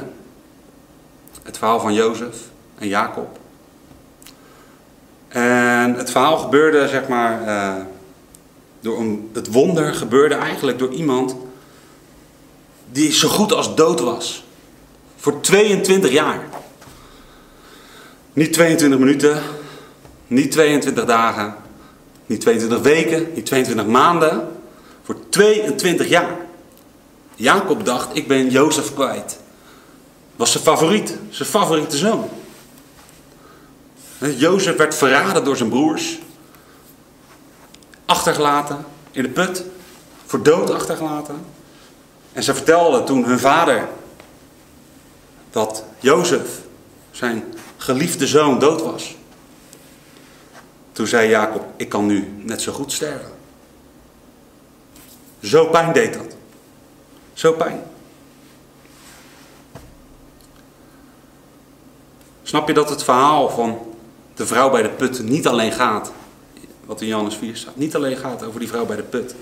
Het 1.42 1.58
verhaal 1.58 1.80
van 1.80 1.94
Jozef 1.94 2.36
en 2.78 2.88
Jacob. 2.88 3.38
En 5.28 5.94
het 5.94 6.10
verhaal 6.10 6.38
gebeurde, 6.38 6.88
zeg 6.88 7.08
maar, 7.08 7.42
uh, 7.46 7.84
door 8.80 8.98
een, 8.98 9.30
het 9.32 9.52
wonder 9.52 9.94
gebeurde 9.94 10.34
eigenlijk 10.34 10.78
door 10.78 10.92
iemand 10.92 11.36
die 12.92 13.12
zo 13.12 13.28
goed 13.28 13.52
als 13.52 13.74
dood 13.74 14.00
was. 14.00 14.44
Voor 15.16 15.40
22 15.40 16.10
jaar. 16.10 16.40
Niet 18.32 18.52
22 18.52 18.98
minuten, 18.98 19.42
niet 20.26 20.52
22 20.52 21.04
dagen, 21.04 21.54
niet 22.26 22.40
22 22.40 22.80
weken, 22.80 23.26
niet 23.34 23.46
22 23.46 23.86
maanden. 23.86 24.48
Voor 25.02 25.16
22 25.28 26.08
jaar. 26.08 26.36
Jacob 27.34 27.84
dacht, 27.84 28.16
ik 28.16 28.28
ben 28.28 28.50
Jozef 28.50 28.94
kwijt. 28.94 29.38
Was 30.36 30.52
zijn 30.52 30.64
favoriet, 30.64 31.18
zijn 31.30 31.48
favoriete 31.48 31.96
zoon. 31.96 32.28
Jozef 34.18 34.76
werd 34.76 34.94
verraden 34.94 35.44
door 35.44 35.56
zijn 35.56 35.68
broers. 35.68 36.18
Achtergelaten 38.04 38.84
in 39.10 39.22
de 39.22 39.28
put. 39.28 39.64
Voor 40.26 40.42
dood 40.42 40.70
achtergelaten. 40.70 41.44
En 42.32 42.42
ze 42.42 42.54
vertelden 42.54 43.04
toen 43.04 43.24
hun 43.24 43.38
vader 43.38 43.88
dat 45.50 45.84
Jozef, 45.98 46.60
zijn 47.10 47.44
geliefde 47.76 48.26
zoon, 48.26 48.58
dood 48.58 48.82
was. 48.82 49.16
Toen 50.92 51.06
zei 51.06 51.28
Jacob, 51.28 51.64
ik 51.76 51.88
kan 51.88 52.06
nu 52.06 52.32
net 52.42 52.62
zo 52.62 52.72
goed 52.72 52.92
sterven. 52.92 53.32
Zo 55.42 55.66
pijn 55.66 55.92
deed 55.92 56.14
dat. 56.14 56.36
Zo 57.32 57.52
pijn. 57.52 57.82
Snap 62.42 62.68
je 62.68 62.74
dat 62.74 62.90
het 62.90 63.04
verhaal 63.04 63.48
van 63.48 63.85
de 64.36 64.46
vrouw 64.46 64.70
bij 64.70 64.82
de 64.82 64.88
put 64.88 65.22
niet 65.22 65.46
alleen 65.46 65.72
gaat, 65.72 66.12
wat 66.84 67.00
in 67.00 67.06
Johannes 67.06 67.34
4 67.34 67.56
staat, 67.56 67.76
niet 67.76 67.94
alleen 67.94 68.16
gaat 68.16 68.44
over 68.44 68.60
die 68.60 68.68
vrouw 68.68 68.86
bij 68.86 68.96
de 68.96 69.02
put, 69.02 69.34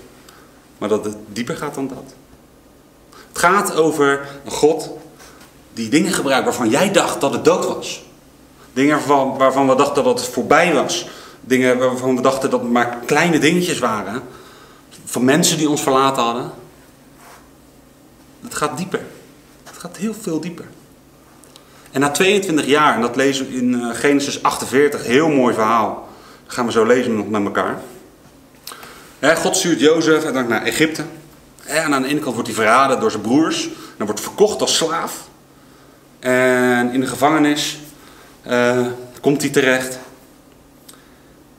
maar 0.77 0.89
dat 0.89 1.05
het 1.05 1.15
dieper 1.27 1.57
gaat 1.57 1.75
dan 1.75 1.87
dat. 1.87 2.13
Het 3.27 3.39
gaat 3.39 3.75
over 3.75 4.27
een 4.45 4.51
God 4.51 4.89
die 5.73 5.89
dingen 5.89 6.11
gebruikt 6.11 6.45
waarvan 6.45 6.69
jij 6.69 6.91
dacht 6.91 7.21
dat 7.21 7.33
het 7.33 7.45
dood 7.45 7.65
was. 7.65 8.03
Dingen 8.73 8.95
waarvan, 8.95 9.37
waarvan 9.37 9.67
we 9.67 9.75
dachten 9.75 10.03
dat 10.03 10.19
het 10.19 10.29
voorbij 10.29 10.73
was. 10.73 11.07
Dingen 11.41 11.77
waarvan 11.77 12.15
we 12.15 12.21
dachten 12.21 12.49
dat 12.49 12.61
het 12.61 12.71
maar 12.71 12.97
kleine 13.05 13.39
dingetjes 13.39 13.79
waren. 13.79 14.23
Van 15.05 15.23
mensen 15.23 15.57
die 15.57 15.69
ons 15.69 15.81
verlaten 15.81 16.23
hadden. 16.23 16.51
Het 18.41 18.55
gaat 18.55 18.77
dieper. 18.77 19.05
Het 19.63 19.77
gaat 19.77 19.97
heel 19.97 20.13
veel 20.13 20.39
dieper. 20.39 20.65
En 21.95 22.01
na 22.01 22.11
22 22.11 22.65
jaar, 22.65 22.95
en 22.95 23.01
dat 23.01 23.15
lezen 23.15 23.47
we 23.47 23.55
in 23.55 23.73
eh, 23.73 23.89
Genesis 23.93 24.43
48, 24.43 25.05
heel 25.05 25.29
mooi 25.29 25.53
verhaal. 25.53 26.07
Dat 26.45 26.53
gaan 26.53 26.65
we 26.65 26.71
zo 26.71 26.85
lezen 26.85 27.15
nog 27.15 27.29
met 27.29 27.45
elkaar. 27.45 27.81
God 29.35 29.55
stuurt 29.55 29.79
Jozef 29.79 30.31
naar 30.31 30.63
Egypte. 30.63 31.03
En 31.65 31.93
aan 31.93 32.01
de 32.01 32.07
ene 32.07 32.19
kant 32.19 32.33
wordt 32.33 32.47
hij 32.49 32.57
verraden 32.57 32.99
door 32.99 33.11
zijn 33.11 33.21
broers. 33.21 33.69
Dan 33.97 34.05
wordt 34.05 34.21
verkocht 34.21 34.61
als 34.61 34.75
slaaf. 34.75 35.27
En 36.19 36.91
in 36.91 36.99
de 36.99 37.07
gevangenis 37.07 37.79
uh, 38.47 38.87
komt 39.21 39.41
hij 39.41 39.51
terecht. 39.51 39.99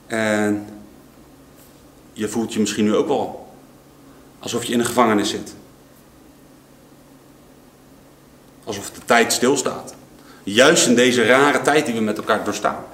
En 0.07 0.67
je 2.13 2.27
voelt 2.27 2.53
je 2.53 2.59
misschien 2.59 2.85
nu 2.85 2.95
ook 2.95 3.07
wel 3.07 3.53
alsof 4.39 4.63
je 4.63 4.73
in 4.73 4.79
een 4.79 4.85
gevangenis 4.85 5.29
zit. 5.29 5.55
Alsof 8.63 8.91
de 8.91 9.01
tijd 9.05 9.33
stilstaat. 9.33 9.95
Juist 10.49 10.87
in 10.87 10.95
deze 10.95 11.25
rare 11.25 11.61
tijd 11.61 11.85
die 11.85 11.95
we 11.95 12.01
met 12.01 12.17
elkaar 12.17 12.43
doorstaan. 12.43 12.85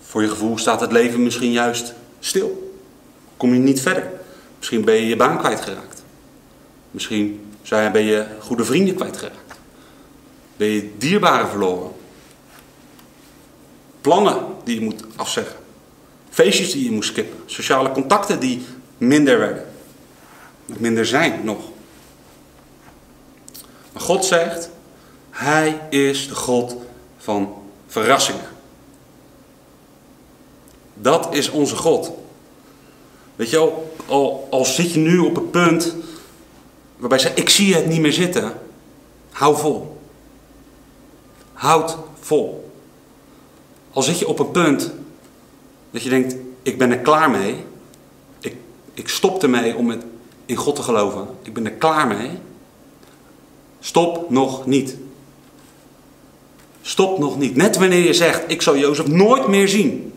Voor 0.00 0.22
je 0.22 0.28
gevoel 0.28 0.58
staat 0.58 0.80
het 0.80 0.92
leven 0.92 1.22
misschien 1.22 1.52
juist 1.52 1.94
stil. 2.18 2.78
Kom 3.36 3.52
je 3.52 3.58
niet 3.58 3.80
verder. 3.80 4.10
Misschien 4.58 4.84
ben 4.84 4.94
je 4.94 5.06
je 5.06 5.16
baan 5.16 5.38
kwijtgeraakt. 5.38 6.02
Misschien 6.90 7.54
ben 7.68 8.04
je 8.04 8.26
goede 8.40 8.64
vrienden 8.64 8.94
kwijtgeraakt. 8.94 9.54
Ben 10.56 10.68
je 10.68 10.90
dierbaren 10.98 11.48
verloren. 11.48 11.92
Plannen 14.00 14.44
die 14.64 14.74
je 14.78 14.84
moet 14.84 15.02
afzeggen. 15.16 15.56
Feestjes 16.30 16.72
die 16.72 16.84
je 16.84 16.90
moet 16.90 17.04
skippen. 17.04 17.38
Sociale 17.46 17.92
contacten 17.92 18.40
die 18.40 18.66
minder 18.98 19.38
werden. 19.38 19.66
Minder 20.66 21.06
zijn 21.06 21.44
nog. 21.44 21.60
Maar 23.92 24.02
God 24.02 24.24
zegt, 24.24 24.74
Hij 25.36 25.80
is 25.90 26.28
de 26.28 26.34
God 26.34 26.76
van 27.18 27.54
verrassingen. 27.86 28.48
Dat 30.94 31.34
is 31.34 31.50
onze 31.50 31.76
God. 31.76 32.10
Weet 33.34 33.50
je 33.50 33.72
al, 34.06 34.48
al 34.50 34.64
zit 34.64 34.92
je 34.92 34.98
nu 34.98 35.18
op 35.18 35.34
het 35.34 35.50
punt 35.50 35.94
waarbij 36.96 37.18
ze, 37.18 37.32
ik 37.34 37.48
zie 37.48 37.74
het 37.74 37.86
niet 37.86 38.00
meer 38.00 38.12
zitten. 38.12 38.52
Hou 39.30 39.56
vol. 39.56 39.98
Houd 41.52 41.96
vol. 42.20 42.70
Al 43.92 44.02
zit 44.02 44.18
je 44.18 44.28
op 44.28 44.38
een 44.38 44.50
punt 44.50 44.92
dat 45.90 46.02
je 46.02 46.08
denkt, 46.08 46.36
ik 46.62 46.78
ben 46.78 46.90
er 46.90 46.98
klaar 46.98 47.30
mee. 47.30 47.64
Ik, 48.40 48.56
ik 48.94 49.08
stop 49.08 49.42
ermee 49.42 49.76
om 49.76 49.94
in 50.46 50.56
God 50.56 50.76
te 50.76 50.82
geloven. 50.82 51.28
Ik 51.42 51.54
ben 51.54 51.64
er 51.64 51.72
klaar 51.72 52.06
mee. 52.06 52.30
Stop 53.80 54.30
nog 54.30 54.66
niet. 54.66 54.96
Stop 56.86 57.18
nog 57.18 57.38
niet. 57.38 57.56
Net 57.56 57.76
wanneer 57.76 58.04
je 58.04 58.12
zegt, 58.12 58.42
ik 58.46 58.62
zal 58.62 58.76
Jozef 58.76 59.06
nooit 59.06 59.48
meer 59.48 59.68
zien. 59.68 60.12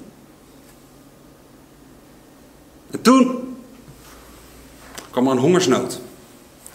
En 2.91 3.01
toen 3.01 3.57
kwam 5.09 5.25
er 5.25 5.31
een 5.31 5.37
hongersnood 5.37 5.99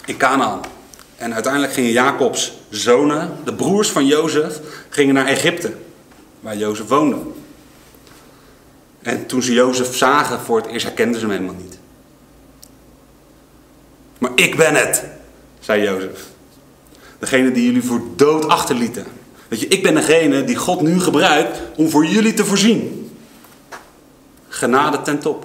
in 0.04 0.16
Canaan. 0.16 0.60
En 1.16 1.34
uiteindelijk 1.34 1.72
gingen 1.72 1.90
Jacobs 1.90 2.52
zonen, 2.70 3.36
de 3.44 3.54
broers 3.54 3.90
van 3.90 4.06
Jozef, 4.06 4.60
gingen 4.88 5.14
naar 5.14 5.26
Egypte, 5.26 5.72
waar 6.40 6.56
Jozef 6.56 6.88
woonde. 6.88 7.16
En 9.02 9.26
toen 9.26 9.42
ze 9.42 9.52
Jozef 9.52 9.96
zagen 9.96 10.40
voor 10.40 10.56
het 10.56 10.66
eerst, 10.66 10.86
herkenden 10.86 11.20
ze 11.20 11.26
hem 11.26 11.36
helemaal 11.36 11.62
niet. 11.62 11.78
Maar 14.18 14.32
ik 14.34 14.56
ben 14.56 14.74
het, 14.74 15.04
zei 15.60 15.82
Jozef. 15.82 16.26
Degene 17.18 17.52
die 17.52 17.64
jullie 17.64 17.84
voor 17.84 18.02
dood 18.16 18.48
achterlieten. 18.48 19.22
Weet 19.54 19.62
je, 19.62 19.68
ik 19.68 19.82
ben 19.82 19.94
degene 19.94 20.44
die 20.44 20.56
God 20.56 20.80
nu 20.80 21.00
gebruikt 21.00 21.58
om 21.76 21.90
voor 21.90 22.06
jullie 22.06 22.34
te 22.34 22.44
voorzien. 22.44 23.10
Genade 24.48 25.02
ten 25.02 25.18
top. 25.18 25.44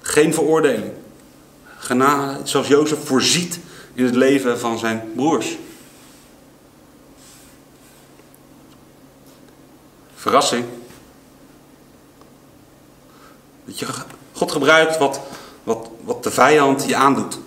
Geen 0.00 0.34
veroordeling. 0.34 0.92
Genade, 1.78 2.40
zoals 2.44 2.68
Jozef 2.68 2.98
voorziet 3.04 3.58
in 3.94 4.04
het 4.04 4.14
leven 4.14 4.58
van 4.58 4.78
zijn 4.78 5.12
broers. 5.14 5.56
Verrassing. 10.14 10.64
Dat 13.64 13.78
je, 13.78 13.86
God 14.32 14.52
gebruikt 14.52 14.98
wat, 14.98 15.20
wat, 15.62 15.90
wat 16.04 16.22
de 16.22 16.30
vijand 16.30 16.84
je 16.86 16.96
aandoet. 16.96 17.38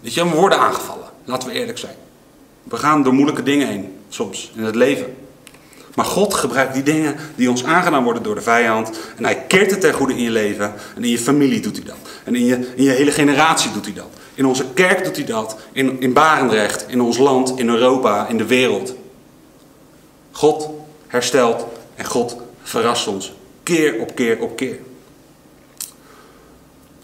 Weet 0.00 0.14
je, 0.14 0.28
we 0.28 0.36
worden 0.36 0.58
aangevallen. 0.58 1.08
Laten 1.24 1.48
we 1.48 1.54
eerlijk 1.54 1.78
zijn. 1.78 1.96
We 2.62 2.76
gaan 2.76 3.02
door 3.02 3.12
moeilijke 3.12 3.42
dingen 3.42 3.68
heen, 3.68 4.01
soms, 4.14 4.52
in 4.54 4.64
het 4.64 4.74
leven. 4.74 5.16
Maar 5.94 6.04
God 6.04 6.34
gebruikt 6.34 6.74
die 6.74 6.82
dingen 6.82 7.16
die 7.34 7.50
ons 7.50 7.64
aangedaan 7.64 8.04
worden 8.04 8.22
door 8.22 8.34
de 8.34 8.40
vijand. 8.40 8.90
En 9.16 9.24
hij 9.24 9.44
keert 9.46 9.70
het 9.70 9.80
ten 9.80 9.92
goede 9.92 10.12
in 10.12 10.22
je 10.22 10.30
leven. 10.30 10.74
En 10.96 11.04
in 11.04 11.10
je 11.10 11.18
familie 11.18 11.60
doet 11.60 11.76
hij 11.76 11.84
dat. 11.84 11.96
En 12.24 12.34
in 12.34 12.44
je, 12.44 12.72
in 12.74 12.84
je 12.84 12.90
hele 12.90 13.10
generatie 13.10 13.72
doet 13.72 13.84
hij 13.84 13.94
dat. 13.94 14.08
In 14.34 14.46
onze 14.46 14.64
kerk 14.74 15.04
doet 15.04 15.16
hij 15.16 15.24
dat. 15.24 15.56
In, 15.72 16.00
in 16.00 16.12
Barendrecht, 16.12 16.84
in 16.88 17.00
ons 17.00 17.18
land, 17.18 17.58
in 17.58 17.68
Europa, 17.68 18.28
in 18.28 18.36
de 18.36 18.46
wereld. 18.46 18.94
God 20.30 20.68
herstelt 21.06 21.66
en 21.94 22.04
God 22.04 22.36
verrast 22.62 23.06
ons. 23.06 23.32
Keer 23.62 24.00
op 24.00 24.14
keer 24.14 24.40
op 24.40 24.56
keer. 24.56 24.78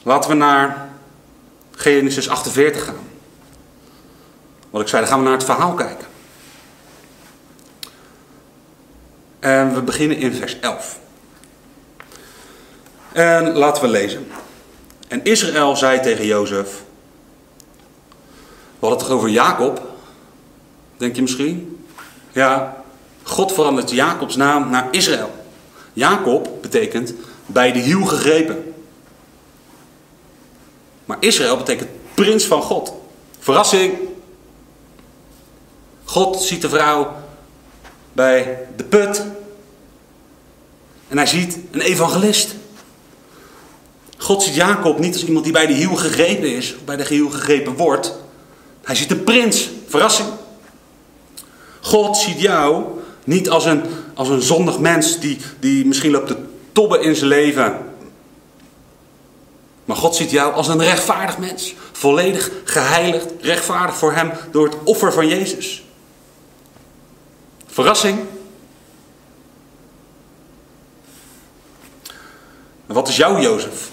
Laten 0.02 0.30
we 0.30 0.36
naar 0.36 0.90
Genesis 1.70 2.28
48 2.28 2.84
gaan. 2.84 2.94
Wat 4.70 4.80
ik 4.80 4.88
zei, 4.88 5.00
dan 5.00 5.10
gaan 5.10 5.18
we 5.18 5.24
naar 5.24 5.36
het 5.36 5.44
verhaal 5.44 5.74
kijken. 5.74 6.07
En 9.40 9.74
we 9.74 9.82
beginnen 9.82 10.16
in 10.16 10.32
vers 10.32 10.60
11. 10.60 10.98
En 13.12 13.52
laten 13.52 13.82
we 13.82 13.88
lezen. 13.88 14.26
En 15.08 15.24
Israël 15.24 15.76
zei 15.76 16.00
tegen 16.00 16.26
Jozef. 16.26 16.82
We 18.78 18.86
hadden 18.86 18.98
het 18.98 19.08
toch 19.08 19.16
over 19.16 19.28
Jacob? 19.28 19.82
Denk 20.96 21.16
je 21.16 21.22
misschien? 21.22 21.84
Ja, 22.32 22.82
God 23.22 23.52
verandert 23.52 23.90
Jacobs 23.90 24.36
naam 24.36 24.70
naar 24.70 24.88
Israël. 24.90 25.30
Jacob 25.92 26.48
betekent 26.60 27.14
bij 27.46 27.72
de 27.72 27.78
hiel 27.78 28.04
gegrepen. 28.04 28.74
Maar 31.04 31.16
Israël 31.20 31.56
betekent 31.56 31.90
prins 32.14 32.44
van 32.44 32.62
God. 32.62 32.92
Verrassing. 33.38 33.98
God 36.04 36.42
ziet 36.42 36.62
de 36.62 36.68
vrouw 36.68 37.16
bij 38.18 38.58
de 38.76 38.84
put. 38.84 39.22
En 41.08 41.16
hij 41.16 41.26
ziet 41.26 41.58
een 41.70 41.80
evangelist. 41.80 42.54
God 44.16 44.42
ziet 44.42 44.54
Jacob 44.54 44.98
niet 44.98 45.12
als 45.12 45.24
iemand 45.24 45.44
die 45.44 45.52
bij 45.52 45.66
de 45.66 45.72
hiel 45.72 45.94
gegrepen 45.94 46.56
is, 46.56 46.74
of 46.74 46.84
bij 46.84 46.96
de 46.96 47.04
hiel 47.04 47.30
gegrepen 47.30 47.76
wordt. 47.76 48.14
Hij 48.82 48.94
ziet 48.94 49.10
een 49.10 49.24
prins. 49.24 49.70
Verrassing. 49.86 50.28
God 51.80 52.16
ziet 52.16 52.40
jou 52.40 52.84
niet 53.24 53.50
als 53.50 53.64
een, 53.64 53.82
als 54.14 54.28
een 54.28 54.42
zondig 54.42 54.78
mens 54.78 55.20
die, 55.20 55.38
die 55.60 55.86
misschien 55.86 56.10
loopt 56.10 56.26
te 56.26 56.36
tobben 56.72 57.02
in 57.02 57.16
zijn 57.16 57.28
leven. 57.28 57.78
Maar 59.84 59.96
God 59.96 60.16
ziet 60.16 60.30
jou 60.30 60.52
als 60.52 60.68
een 60.68 60.82
rechtvaardig 60.82 61.38
mens. 61.38 61.74
Volledig 61.92 62.50
geheiligd, 62.64 63.26
rechtvaardig 63.40 63.96
voor 63.96 64.12
hem 64.12 64.32
door 64.50 64.64
het 64.64 64.76
offer 64.84 65.12
van 65.12 65.28
Jezus. 65.28 65.82
Verrassing. 67.78 68.18
Wat 72.86 73.08
is 73.08 73.16
jouw 73.16 73.40
Jozef? 73.40 73.90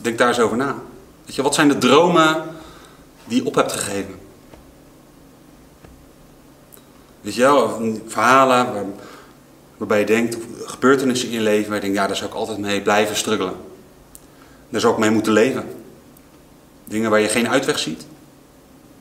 Denk 0.00 0.18
daar 0.18 0.28
eens 0.28 0.40
over 0.40 0.56
na. 0.56 0.76
Weet 1.24 1.34
je, 1.34 1.42
wat 1.42 1.54
zijn 1.54 1.68
de 1.68 1.78
dromen 1.78 2.42
die 3.24 3.40
je 3.40 3.46
op 3.46 3.54
hebt 3.54 3.72
gegeven? 3.72 4.18
Weet 7.20 7.34
je 7.34 7.40
wel, 7.40 7.80
verhalen 8.06 8.72
waar, 8.72 8.84
waarbij 9.76 9.98
je 9.98 10.06
denkt, 10.06 10.36
gebeurtenissen 10.64 11.28
in 11.28 11.34
je 11.34 11.40
leven 11.40 11.66
waar 11.66 11.74
je 11.74 11.82
denkt, 11.82 11.96
ja, 11.96 12.06
daar 12.06 12.16
zou 12.16 12.30
ik 12.30 12.36
altijd 12.36 12.58
mee 12.58 12.82
blijven 12.82 13.16
struggelen. 13.16 13.56
Daar 14.68 14.80
zou 14.80 14.92
ik 14.92 14.98
mee 14.98 15.10
moeten 15.10 15.32
leven. 15.32 15.68
Dingen 16.84 17.10
waar 17.10 17.20
je 17.20 17.28
geen 17.28 17.48
uitweg 17.48 17.78
ziet. 17.78 18.06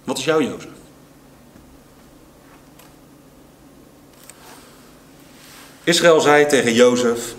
Wat 0.04 0.18
is 0.18 0.26
jouw 0.26 0.42
Jozef? 0.42 0.73
Israël 5.84 6.22
zei 6.22 6.46
tegen 6.46 6.74
Jozef: 6.74 7.36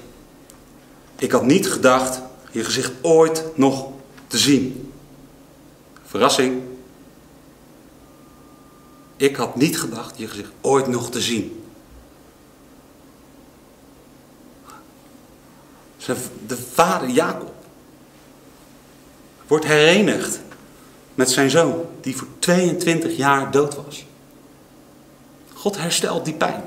Ik 1.17 1.33
had 1.33 1.45
niet 1.45 1.69
gedacht 1.69 2.21
je 2.51 2.65
gezicht 2.65 2.93
ooit 3.01 3.45
nog 3.55 3.87
te 4.27 4.39
zien. 4.39 4.93
Verrassing. 6.07 6.63
Ik 9.17 9.37
had 9.37 9.57
niet 9.57 9.79
gedacht 9.79 10.19
je 10.19 10.29
gezicht 10.29 10.51
ooit 10.61 10.87
nog 10.87 11.11
te 11.11 11.21
zien. 11.21 11.59
de 16.47 16.57
vader 16.73 17.09
Jacob, 17.09 17.55
wordt 19.47 19.65
herenigd 19.65 20.41
met 21.15 21.31
zijn 21.31 21.51
zoon, 21.51 21.87
die 22.01 22.17
voor 22.17 22.27
22 22.39 23.17
jaar 23.17 23.51
dood 23.51 23.75
was. 23.85 24.05
God 25.53 25.77
herstelt 25.77 26.25
die 26.25 26.35
pijn. 26.35 26.65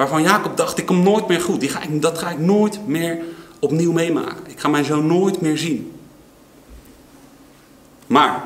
Waarvan 0.00 0.22
Jacob 0.22 0.56
dacht, 0.56 0.78
ik 0.78 0.86
kom 0.86 1.02
nooit 1.02 1.28
meer 1.28 1.40
goed. 1.40 1.60
Die 1.60 1.68
ga 1.68 1.82
ik, 1.82 2.02
dat 2.02 2.18
ga 2.18 2.30
ik 2.30 2.38
nooit 2.38 2.86
meer 2.86 3.18
opnieuw 3.58 3.92
meemaken. 3.92 4.46
Ik 4.46 4.60
ga 4.60 4.68
mijn 4.68 4.84
zoon 4.84 5.06
nooit 5.06 5.40
meer 5.40 5.58
zien. 5.58 5.92
Maar, 8.06 8.44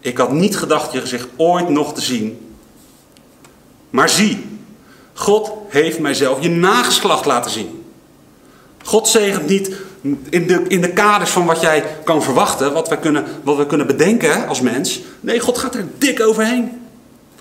ik 0.00 0.18
had 0.18 0.32
niet 0.32 0.56
gedacht 0.56 0.92
je 0.92 1.00
gezicht 1.00 1.28
ooit 1.36 1.68
nog 1.68 1.94
te 1.94 2.00
zien. 2.00 2.54
Maar 3.90 4.08
zie, 4.08 4.46
God 5.12 5.52
heeft 5.68 5.98
mijzelf 5.98 6.42
je 6.42 6.50
nageslacht 6.50 7.24
laten 7.24 7.50
zien. 7.50 7.84
God 8.84 9.08
zegent 9.08 9.46
niet 9.46 9.76
in 10.30 10.46
de, 10.46 10.64
in 10.68 10.80
de 10.80 10.92
kaders 10.92 11.30
van 11.30 11.46
wat 11.46 11.60
jij 11.60 11.84
kan 12.04 12.22
verwachten, 12.22 12.72
wat, 12.72 12.88
wij 12.88 12.98
kunnen, 12.98 13.24
wat 13.42 13.56
we 13.56 13.66
kunnen 13.66 13.86
bedenken 13.86 14.48
als 14.48 14.60
mens. 14.60 15.00
Nee, 15.20 15.40
God 15.40 15.58
gaat 15.58 15.74
er 15.74 15.86
dik 15.98 16.20
overheen. 16.20 16.79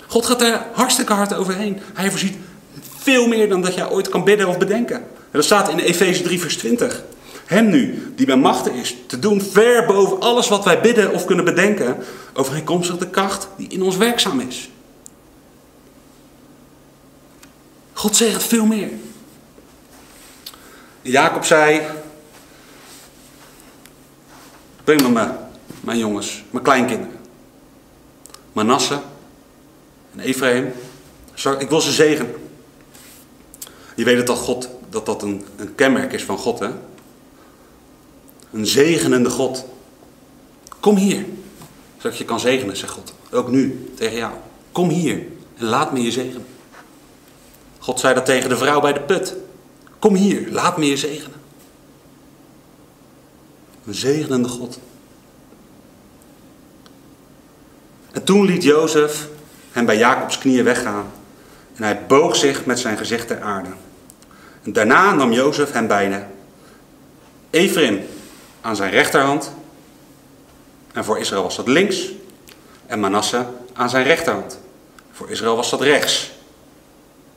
God 0.09 0.25
gaat 0.25 0.41
er 0.41 0.65
hartstikke 0.73 1.13
hard 1.13 1.33
overheen. 1.33 1.79
Hij 1.93 2.09
voorziet 2.09 2.37
veel 2.97 3.27
meer 3.27 3.49
dan 3.49 3.61
dat 3.61 3.73
jij 3.73 3.89
ooit 3.89 4.09
kan 4.09 4.23
bidden 4.23 4.47
of 4.47 4.57
bedenken. 4.57 4.95
En 4.95 5.05
dat 5.31 5.43
staat 5.43 5.69
in 5.69 5.79
Efeze 5.79 6.21
3, 6.21 6.39
vers 6.39 6.57
20. 6.57 7.03
Hem 7.45 7.69
nu, 7.69 8.13
die 8.15 8.25
bij 8.25 8.35
machten 8.35 8.73
is, 8.73 8.95
te 9.07 9.19
doen 9.19 9.41
ver 9.41 9.85
boven 9.85 10.19
alles 10.19 10.47
wat 10.47 10.63
wij 10.63 10.81
bidden 10.81 11.13
of 11.13 11.25
kunnen 11.25 11.45
bedenken, 11.45 11.97
overeenkomstig 12.33 12.97
de 12.97 13.09
kracht 13.09 13.47
die 13.57 13.67
in 13.67 13.81
ons 13.81 13.97
werkzaam 13.97 14.39
is. 14.39 14.69
God 17.93 18.15
zegt 18.15 18.43
veel 18.43 18.65
meer. 18.65 18.89
Jacob 21.01 21.45
zei, 21.45 21.81
breng 24.83 25.01
me 25.01 25.09
mijn, 25.09 25.37
mijn 25.81 25.97
jongens, 25.97 26.43
mijn 26.49 26.63
kleinkinderen. 26.63 27.19
Manasse 28.53 28.99
en 30.11 30.19
Ephraim. 30.19 30.73
Ik 31.59 31.69
wil 31.69 31.81
ze 31.81 31.91
zegenen. 31.91 32.33
Je 33.95 34.03
weet 34.03 34.27
dat 34.27 34.37
God, 34.37 34.69
dat 34.89 35.05
dat 35.05 35.21
een, 35.21 35.45
een 35.55 35.75
kenmerk 35.75 36.13
is 36.13 36.23
van 36.23 36.37
God, 36.37 36.59
hè? 36.59 36.69
Een 38.51 38.67
zegenende 38.67 39.29
God. 39.29 39.65
Kom 40.79 40.95
hier, 40.95 41.25
zodat 41.97 42.17
je 42.17 42.25
kan 42.25 42.39
zegenen, 42.39 42.77
zegt 42.77 42.93
God. 42.93 43.13
Ook 43.31 43.49
nu, 43.49 43.91
tegen 43.95 44.17
jou. 44.17 44.33
Kom 44.71 44.89
hier 44.89 45.25
en 45.57 45.65
laat 45.65 45.93
me 45.93 46.01
je 46.01 46.11
zegenen. 46.11 46.45
God 47.79 47.99
zei 47.99 48.13
dat 48.13 48.25
tegen 48.25 48.49
de 48.49 48.57
vrouw 48.57 48.79
bij 48.81 48.93
de 48.93 49.01
put. 49.01 49.35
Kom 49.99 50.15
hier, 50.15 50.51
laat 50.51 50.77
me 50.77 50.85
je 50.85 50.97
zegenen. 50.97 51.37
Een 53.85 53.93
zegenende 53.93 54.49
God. 54.49 54.79
En 58.11 58.23
toen 58.23 58.45
liet 58.45 58.63
Jozef 58.63 59.29
hem 59.71 59.85
bij 59.85 59.97
Jacobs 59.97 60.37
knieën 60.37 60.63
weggaan. 60.63 61.11
En 61.75 61.83
hij 61.83 62.05
boog 62.05 62.35
zich 62.35 62.65
met 62.65 62.79
zijn 62.79 62.97
gezicht 62.97 63.27
ter 63.27 63.41
aarde. 63.41 63.69
Daarna 64.63 65.13
nam 65.13 65.31
Jozef 65.31 65.71
hem 65.71 65.87
bijna. 65.87 66.27
Ephraim 67.49 68.01
aan 68.61 68.75
zijn 68.75 68.91
rechterhand. 68.91 69.51
En 70.93 71.05
voor 71.05 71.19
Israël 71.19 71.43
was 71.43 71.55
dat 71.55 71.67
links. 71.67 72.11
En 72.85 72.99
Manasse 72.99 73.45
aan 73.73 73.89
zijn 73.89 74.03
rechterhand. 74.03 74.59
Voor 75.11 75.29
Israël 75.29 75.55
was 75.55 75.69
dat 75.69 75.81
rechts. 75.81 76.31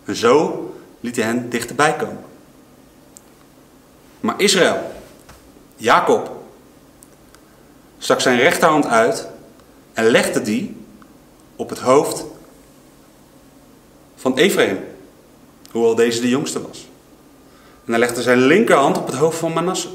En 0.04 0.16
zo 0.16 0.66
liet 1.00 1.16
hij 1.16 1.24
hen 1.24 1.48
dichterbij 1.48 1.96
komen. 1.96 2.24
Maar 4.20 4.40
Israël, 4.40 4.92
Jacob, 5.76 6.42
stak 7.98 8.20
zijn 8.20 8.38
rechterhand 8.38 8.86
uit 8.86 9.26
en 9.92 10.04
legde 10.04 10.42
die 10.42 10.81
op 11.62 11.68
het 11.68 11.78
hoofd 11.78 12.24
van 14.16 14.36
Ephraim, 14.36 14.78
hoewel 15.70 15.94
deze 15.94 16.20
de 16.20 16.28
jongste 16.28 16.66
was. 16.66 16.86
En 17.84 17.90
hij 17.90 17.98
legde 17.98 18.22
zijn 18.22 18.38
linkerhand 18.38 18.98
op 18.98 19.06
het 19.06 19.14
hoofd 19.14 19.38
van 19.38 19.52
Manasse. 19.52 19.88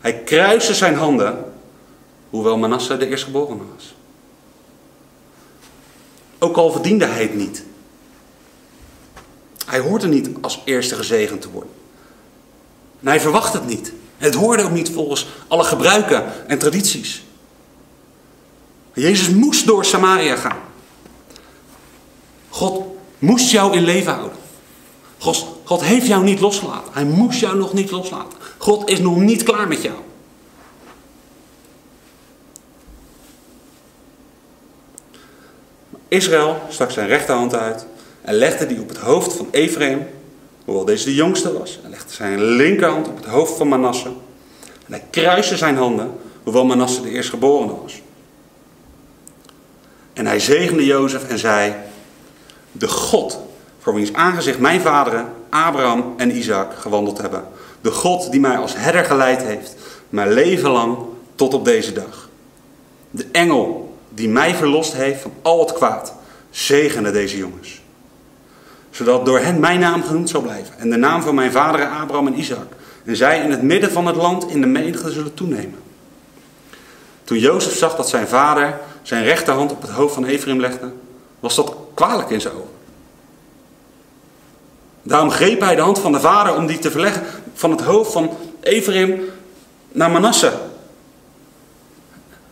Hij 0.00 0.18
kruiste 0.18 0.74
zijn 0.74 0.94
handen, 0.94 1.44
hoewel 2.30 2.58
Manasse 2.58 2.96
de 2.96 3.06
eerstgeborene 3.06 3.62
was. 3.74 3.94
Ook 6.38 6.56
al 6.56 6.72
verdiende 6.72 7.04
hij 7.04 7.22
het 7.22 7.34
niet. 7.34 7.64
Hij 9.66 9.80
hoorde 9.80 10.06
niet 10.06 10.30
als 10.40 10.62
eerste 10.64 10.94
gezegend 10.94 11.40
te 11.40 11.50
worden. 11.50 11.72
En 13.00 13.06
hij 13.06 13.20
verwacht 13.20 13.52
het 13.52 13.66
niet. 13.66 13.92
Het 14.16 14.34
hoorde 14.34 14.62
ook 14.62 14.70
niet 14.70 14.90
volgens 14.90 15.26
alle 15.48 15.64
gebruiken 15.64 16.48
en 16.48 16.58
tradities. 16.58 17.24
Jezus 18.94 19.28
moest 19.28 19.66
door 19.66 19.84
Samaria 19.84 20.36
gaan. 20.36 20.58
God 22.48 22.82
moest 23.18 23.50
jou 23.50 23.76
in 23.76 23.82
leven 23.82 24.12
houden. 24.12 24.38
God, 25.18 25.46
God 25.64 25.80
heeft 25.80 26.06
jou 26.06 26.24
niet 26.24 26.40
losgelaten. 26.40 26.92
Hij 26.92 27.04
moest 27.04 27.40
jou 27.40 27.56
nog 27.56 27.72
niet 27.72 27.90
loslaten. 27.90 28.38
God 28.58 28.90
is 28.90 28.98
nog 28.98 29.16
niet 29.16 29.42
klaar 29.42 29.68
met 29.68 29.82
jou. 29.82 29.96
Israël 36.08 36.60
stak 36.68 36.90
zijn 36.90 37.08
rechterhand 37.08 37.54
uit 37.54 37.86
en 38.20 38.34
legde 38.34 38.66
die 38.66 38.80
op 38.80 38.88
het 38.88 38.98
hoofd 38.98 39.32
van 39.32 39.48
Ephraim, 39.50 40.06
hoewel 40.64 40.84
deze 40.84 41.04
de 41.04 41.14
jongste 41.14 41.58
was. 41.58 41.80
En 41.84 41.90
legde 41.90 42.12
zijn 42.12 42.42
linkerhand 42.42 43.08
op 43.08 43.16
het 43.16 43.26
hoofd 43.26 43.56
van 43.56 43.68
Manasse. 43.68 44.08
En 44.86 44.92
hij 44.92 45.04
kruiste 45.10 45.56
zijn 45.56 45.76
handen, 45.76 46.12
hoewel 46.42 46.64
Manasse 46.64 47.02
de 47.02 47.10
eerstgeborene 47.10 47.72
was. 47.82 48.00
En 50.20 50.26
hij 50.26 50.40
zegende 50.40 50.84
Jozef 50.84 51.28
en 51.28 51.38
zei, 51.38 51.74
de 52.72 52.88
God 52.88 53.40
voor 53.78 53.94
wiens 53.94 54.12
aangezicht 54.12 54.58
mijn 54.58 54.80
vaderen, 54.80 55.32
Abraham 55.50 56.14
en 56.16 56.36
Isaac, 56.36 56.72
gewandeld 56.78 57.18
hebben. 57.18 57.44
De 57.80 57.90
God 57.90 58.30
die 58.30 58.40
mij 58.40 58.56
als 58.56 58.76
herder 58.76 59.04
geleid 59.04 59.42
heeft, 59.42 59.76
mijn 60.08 60.32
leven 60.32 60.70
lang 60.70 60.98
tot 61.34 61.54
op 61.54 61.64
deze 61.64 61.92
dag. 61.92 62.28
De 63.10 63.26
engel 63.32 63.94
die 64.08 64.28
mij 64.28 64.54
verlost 64.54 64.92
heeft 64.92 65.20
van 65.20 65.32
al 65.42 65.60
het 65.60 65.72
kwaad, 65.72 66.14
zegende 66.50 67.10
deze 67.10 67.36
jongens. 67.36 67.82
Zodat 68.90 69.24
door 69.26 69.38
hen 69.38 69.60
mijn 69.60 69.80
naam 69.80 70.02
genoemd 70.02 70.28
zal 70.28 70.40
blijven 70.40 70.78
en 70.78 70.90
de 70.90 70.96
naam 70.96 71.22
van 71.22 71.34
mijn 71.34 71.52
vaderen 71.52 71.90
Abraham 71.90 72.26
en 72.26 72.38
Isaac. 72.38 72.72
En 73.04 73.16
zij 73.16 73.40
in 73.42 73.50
het 73.50 73.62
midden 73.62 73.90
van 73.90 74.06
het 74.06 74.16
land 74.16 74.50
in 74.50 74.60
de 74.60 74.66
menigte 74.66 75.10
zullen 75.10 75.34
toenemen. 75.34 75.78
Toen 77.24 77.38
Jozef 77.38 77.76
zag 77.76 77.96
dat 77.96 78.08
zijn 78.08 78.28
vader 78.28 78.78
zijn 79.02 79.24
rechterhand 79.24 79.72
op 79.72 79.82
het 79.82 79.90
hoofd 79.90 80.14
van 80.14 80.24
Ephraim 80.24 80.60
legde, 80.60 80.92
was 81.40 81.54
dat 81.54 81.74
kwalijk 81.94 82.30
in 82.30 82.40
zijn 82.40 82.54
ogen. 82.54 82.68
Daarom 85.02 85.30
greep 85.30 85.60
hij 85.60 85.74
de 85.74 85.80
hand 85.80 85.98
van 85.98 86.12
de 86.12 86.20
vader 86.20 86.56
om 86.56 86.66
die 86.66 86.78
te 86.78 86.90
verleggen 86.90 87.22
van 87.54 87.70
het 87.70 87.80
hoofd 87.80 88.12
van 88.12 88.36
Ephraim 88.60 89.20
naar 89.88 90.10
Manasse. 90.10 90.52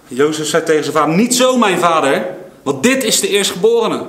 Jozef 0.07 0.47
zei 0.47 0.63
tegen 0.63 0.83
zijn 0.85 0.97
vader, 0.97 1.15
niet 1.15 1.35
zo 1.35 1.57
mijn 1.57 1.79
vader, 1.79 2.27
want 2.63 2.83
dit 2.83 3.05
is 3.05 3.21
de 3.21 3.29
eerstgeborene. 3.29 4.07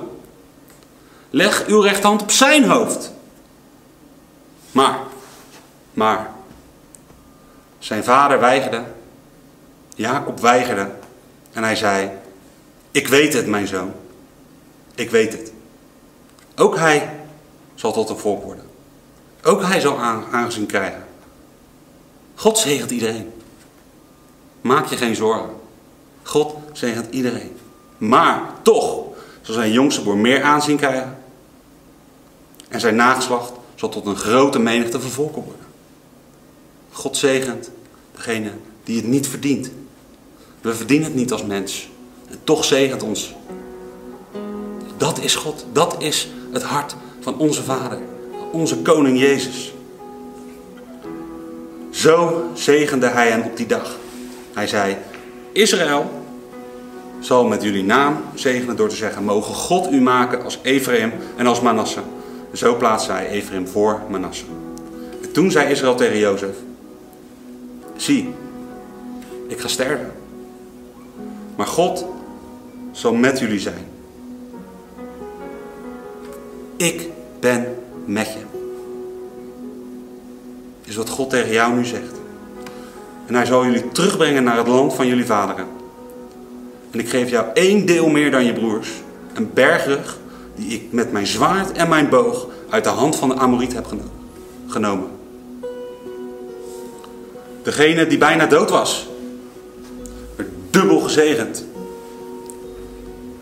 Leg 1.30 1.66
uw 1.66 1.80
rechterhand 1.80 2.22
op 2.22 2.30
zijn 2.30 2.64
hoofd. 2.64 3.12
Maar, 4.72 4.98
maar, 5.92 6.30
zijn 7.78 8.04
vader 8.04 8.40
weigerde, 8.40 8.82
Jacob 9.94 10.40
weigerde 10.40 10.90
en 11.52 11.62
hij 11.62 11.76
zei, 11.76 12.10
ik 12.90 13.08
weet 13.08 13.32
het 13.32 13.46
mijn 13.46 13.66
zoon, 13.66 13.92
ik 14.94 15.10
weet 15.10 15.32
het. 15.32 15.52
Ook 16.56 16.76
hij 16.76 17.10
zal 17.74 17.92
tot 17.92 18.08
een 18.08 18.18
volk 18.18 18.44
worden. 18.44 18.64
Ook 19.42 19.62
hij 19.62 19.80
zal 19.80 19.98
aangezien 20.30 20.66
krijgen. 20.66 21.04
God 22.34 22.58
zegent 22.58 22.90
iedereen. 22.90 23.32
Maak 24.60 24.86
je 24.86 24.96
geen 24.96 25.16
zorgen. 25.16 25.50
God 26.22 26.54
zegent 26.72 27.14
iedereen. 27.14 27.56
Maar 27.98 28.42
toch 28.62 29.04
zal 29.42 29.54
zijn 29.54 29.72
jongste 29.72 30.02
broer 30.02 30.16
meer 30.16 30.42
aanzien 30.42 30.76
krijgen. 30.76 31.18
En 32.68 32.80
zijn 32.80 32.96
nageslacht 32.96 33.52
zal 33.74 33.88
tot 33.88 34.06
een 34.06 34.16
grote 34.16 34.58
menigte 34.58 35.00
vervolken 35.00 35.42
worden. 35.42 35.66
God 36.90 37.16
zegent 37.16 37.70
degene 38.14 38.52
die 38.84 38.96
het 38.96 39.06
niet 39.06 39.28
verdient. 39.28 39.70
We 40.60 40.74
verdienen 40.74 41.06
het 41.06 41.16
niet 41.16 41.32
als 41.32 41.44
mens. 41.44 41.88
Toch 42.44 42.64
zegent 42.64 43.02
ons. 43.02 43.34
Dat 44.96 45.18
is 45.18 45.34
God. 45.34 45.64
Dat 45.72 45.96
is 45.98 46.28
het 46.52 46.62
hart 46.62 46.96
van 47.20 47.38
onze 47.38 47.62
Vader, 47.62 47.98
onze 48.52 48.76
Koning 48.76 49.18
Jezus. 49.18 49.72
Zo 51.90 52.44
zegende 52.54 53.06
hij 53.06 53.30
hen 53.30 53.44
op 53.44 53.56
die 53.56 53.66
dag. 53.66 53.96
Hij 54.54 54.66
zei, 54.66 54.96
Israël 55.52 56.10
zal 57.20 57.44
met 57.44 57.62
jullie 57.62 57.84
naam 57.84 58.16
zegenen 58.34 58.76
door 58.76 58.88
te 58.88 58.96
zeggen, 58.96 59.24
mogen 59.24 59.54
God 59.54 59.92
u 59.92 60.00
maken 60.00 60.44
als 60.44 60.58
Ephraim 60.62 61.12
en 61.36 61.46
als 61.46 61.60
Manasse. 61.60 62.00
Zo 62.52 62.76
plaatste 62.76 63.12
hij 63.12 63.28
Ephraim 63.28 63.68
voor 63.68 64.00
Manasse. 64.10 64.44
En 65.22 65.32
toen 65.32 65.50
zei 65.50 65.70
Israël 65.70 65.94
tegen 65.94 66.18
Jozef: 66.18 66.56
Zie, 67.96 68.34
ik 69.46 69.60
ga 69.60 69.68
sterven. 69.68 70.12
Maar 71.56 71.66
God 71.66 72.04
zal 72.92 73.14
met 73.14 73.38
jullie 73.38 73.60
zijn. 73.60 73.86
Ik 76.76 77.08
ben 77.40 77.76
met 78.04 78.26
je. 78.26 78.40
Is 80.84 80.96
wat 80.96 81.08
God 81.08 81.30
tegen 81.30 81.52
jou 81.52 81.74
nu 81.74 81.84
zegt. 81.84 82.18
En 83.26 83.34
hij 83.34 83.46
zal 83.46 83.64
jullie 83.64 83.88
terugbrengen 83.88 84.44
naar 84.44 84.56
het 84.56 84.68
land 84.68 84.94
van 84.94 85.06
jullie 85.06 85.26
vaderen. 85.26 85.66
En 86.90 86.98
ik 86.98 87.08
geef 87.08 87.30
jou 87.30 87.46
één 87.54 87.86
deel 87.86 88.08
meer 88.08 88.30
dan 88.30 88.44
je 88.44 88.52
broers. 88.52 88.90
Een 89.34 89.50
bergrug 89.54 90.18
die 90.54 90.68
ik 90.68 90.92
met 90.92 91.12
mijn 91.12 91.26
zwaard 91.26 91.72
en 91.72 91.88
mijn 91.88 92.08
boog 92.08 92.46
uit 92.68 92.84
de 92.84 92.90
hand 92.90 93.16
van 93.16 93.28
de 93.28 93.34
Amoriet 93.34 93.72
heb 93.72 93.86
genomen. 94.66 95.08
Degene 97.62 98.06
die 98.06 98.18
bijna 98.18 98.46
dood 98.46 98.70
was, 98.70 99.08
werd 100.36 100.48
dubbel 100.70 101.00
gezegend. 101.00 101.64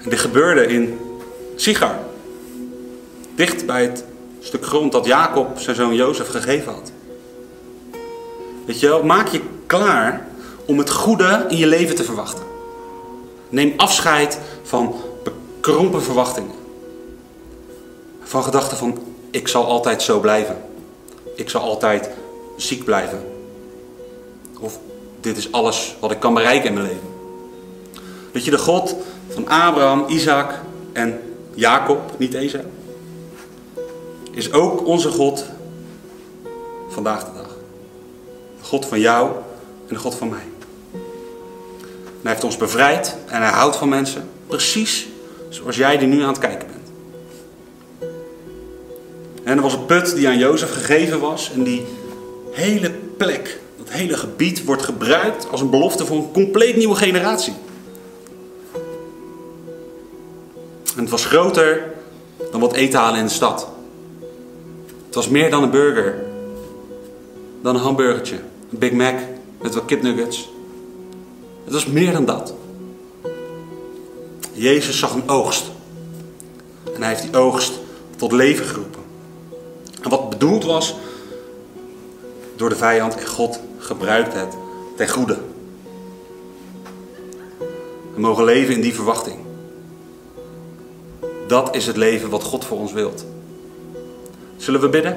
Dit 0.09 0.19
gebeurde 0.19 0.67
in 0.67 0.99
Sigar, 1.57 1.99
dicht 3.35 3.67
bij 3.67 3.83
het 3.83 4.05
stuk 4.41 4.65
grond 4.65 4.93
dat 4.93 5.07
Jacob 5.07 5.59
zijn 5.59 5.77
zoon 5.77 5.95
Jozef 5.95 6.29
gegeven 6.29 6.73
had. 6.73 6.93
Weet 8.67 8.81
je 8.81 8.89
wel, 8.89 9.03
maak 9.03 9.29
je 9.29 9.41
klaar 9.67 10.27
om 10.65 10.79
het 10.79 10.91
goede 10.91 11.45
in 11.49 11.57
je 11.57 11.67
leven 11.67 11.95
te 11.95 12.05
verwachten. 12.05 12.45
Neem 13.49 13.73
afscheid 13.77 14.39
van 14.63 14.95
bekrompen 15.25 16.03
verwachtingen. 16.03 16.55
Van 18.23 18.43
gedachten 18.43 18.77
van 18.77 18.99
ik 19.31 19.49
zal 19.49 19.65
altijd 19.65 20.03
zo 20.03 20.21
blijven. 20.21 20.57
Ik 21.35 21.51
zal 21.51 21.61
altijd 21.61 22.11
ziek 22.57 22.85
blijven. 22.85 23.25
Of 24.61 24.79
dit 25.21 25.37
is 25.37 25.53
alles 25.53 25.97
wat 26.01 26.11
ik 26.11 26.21
kan 26.21 26.35
bereiken 26.35 26.69
in 26.69 26.75
mijn 26.75 26.87
leven. 26.87 27.09
Dat 28.33 28.45
je 28.45 28.51
de 28.51 28.59
God 28.59 28.95
van 29.29 29.49
Abraham, 29.49 30.05
Isaac 30.09 30.61
en 30.93 31.21
Jacob, 31.55 32.15
niet 32.19 32.35
Esau, 32.35 32.65
is 34.31 34.53
ook 34.53 34.87
onze 34.87 35.11
God 35.11 35.45
vandaag 36.89 37.25
de 37.25 37.31
dag. 37.35 37.57
De 38.59 38.65
God 38.65 38.87
van 38.87 39.01
jou 39.01 39.31
en 39.89 39.95
de 39.95 40.01
God 40.01 40.15
van 40.15 40.29
mij. 40.29 40.47
Hij 42.23 42.37
heeft 42.37 42.45
ons 42.45 42.57
bevrijd 42.57 43.17
en 43.27 43.43
hij 43.43 43.51
houdt 43.51 43.77
van 43.77 43.89
mensen 43.89 44.29
precies 44.47 45.07
zoals 45.49 45.77
jij 45.77 45.99
die 45.99 46.09
nu 46.09 46.23
aan 46.23 46.29
het 46.29 46.39
kijken 46.39 46.69
bent. 46.69 46.79
En 49.45 49.57
er 49.57 49.63
was 49.63 49.73
een 49.73 49.87
put 49.87 50.15
die 50.15 50.29
aan 50.29 50.39
Jozef 50.39 50.73
gegeven 50.73 51.21
was 51.21 51.51
en 51.55 51.63
die 51.63 51.87
hele 52.51 52.91
plek, 53.17 53.61
dat 53.79 53.91
hele 53.91 54.17
gebied 54.17 54.65
wordt 54.65 54.83
gebruikt 54.83 55.49
als 55.51 55.61
een 55.61 55.71
belofte 55.71 56.07
voor 56.07 56.17
een 56.17 56.33
compleet 56.33 56.77
nieuwe 56.77 56.95
generatie. 56.95 57.55
En 60.99 61.05
het 61.05 61.13
was 61.13 61.25
groter 61.25 61.93
dan 62.51 62.61
wat 62.61 62.73
eten 62.73 62.99
halen 62.99 63.19
in 63.19 63.27
de 63.27 63.33
stad. 63.33 63.69
Het 65.07 65.15
was 65.15 65.29
meer 65.29 65.51
dan 65.51 65.63
een 65.63 65.71
burger. 65.71 66.25
Dan 67.63 67.75
een 67.75 67.81
hamburgertje. 67.81 68.37
Een 68.71 68.79
Big 68.79 68.93
Mac 68.93 69.15
met 69.61 69.75
wat 69.75 69.85
kipnuggets. 69.85 70.51
Het 71.65 71.73
was 71.73 71.87
meer 71.87 72.13
dan 72.13 72.25
dat. 72.25 72.55
Jezus 74.53 74.99
zag 74.99 75.15
een 75.15 75.29
oogst. 75.29 75.71
En 76.95 77.01
hij 77.03 77.09
heeft 77.09 77.23
die 77.23 77.37
oogst 77.37 77.73
tot 78.17 78.33
leven 78.33 78.67
geroepen. 78.67 79.03
En 80.03 80.11
wat 80.11 80.31
bedoeld 80.31 80.65
was 80.65 80.95
door 82.57 82.69
de 82.69 82.77
vijand 82.77 83.17
en 83.17 83.27
God 83.27 83.61
gebruikt 83.79 84.35
het 84.35 84.57
ten 84.97 85.09
goede. 85.09 85.39
We 88.15 88.21
mogen 88.21 88.45
leven 88.45 88.75
in 88.75 88.81
die 88.81 88.95
verwachting. 88.95 89.48
Dat 91.49 91.75
is 91.75 91.87
het 91.87 91.97
leven 91.97 92.31
wat 92.31 92.43
God 92.43 92.65
voor 92.65 92.79
ons 92.79 92.93
wilt. 92.93 93.25
Zullen 94.57 94.81
we 94.81 94.89
bidden? 94.89 95.17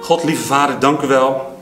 God, 0.00 0.24
lieve 0.24 0.42
Vader, 0.42 0.78
dank 0.78 1.02
u 1.02 1.06
wel 1.06 1.58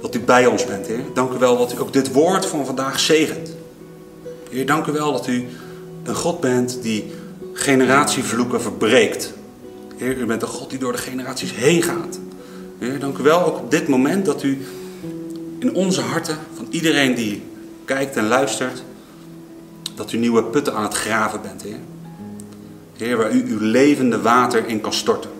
dat 0.00 0.14
u 0.14 0.20
bij 0.20 0.46
ons 0.46 0.64
bent, 0.64 0.86
Heer. 0.86 1.04
Dank 1.14 1.32
u 1.32 1.38
wel 1.38 1.58
dat 1.58 1.72
u 1.74 1.80
ook 1.80 1.92
dit 1.92 2.12
woord 2.12 2.46
van 2.46 2.66
vandaag 2.66 3.00
zegent. 3.00 3.54
Heer, 4.50 4.66
dank 4.66 4.86
u 4.86 4.92
wel 4.92 5.12
dat 5.12 5.26
u 5.26 5.46
een 6.02 6.14
God 6.14 6.40
bent 6.40 6.82
die 6.82 7.12
generatievloeken 7.52 8.60
verbreekt. 8.60 9.32
Heer, 9.96 10.16
u 10.16 10.26
bent 10.26 10.42
een 10.42 10.48
God 10.48 10.70
die 10.70 10.78
door 10.78 10.92
de 10.92 10.98
generaties 10.98 11.54
heen 11.54 11.82
gaat. 11.82 12.18
Heer, 12.78 12.98
dank 12.98 13.18
u 13.18 13.22
wel 13.22 13.44
ook 13.44 13.58
op 13.58 13.70
dit 13.70 13.88
moment 13.88 14.24
dat 14.24 14.42
u 14.42 14.66
in 15.58 15.74
onze 15.74 16.00
harten, 16.00 16.38
van 16.54 16.66
iedereen 16.70 17.14
die 17.14 17.42
kijkt 17.84 18.16
en 18.16 18.28
luistert, 18.28 18.82
dat 19.98 20.12
u 20.12 20.18
nieuwe 20.18 20.44
putten 20.44 20.74
aan 20.74 20.82
het 20.82 20.94
graven 20.94 21.42
bent, 21.42 21.62
Heer. 21.62 21.78
Heer, 22.96 23.16
waar 23.16 23.32
u 23.32 23.44
uw 23.50 23.58
levende 23.60 24.20
water 24.20 24.66
in 24.66 24.80
kan 24.80 24.92
storten. 24.92 25.30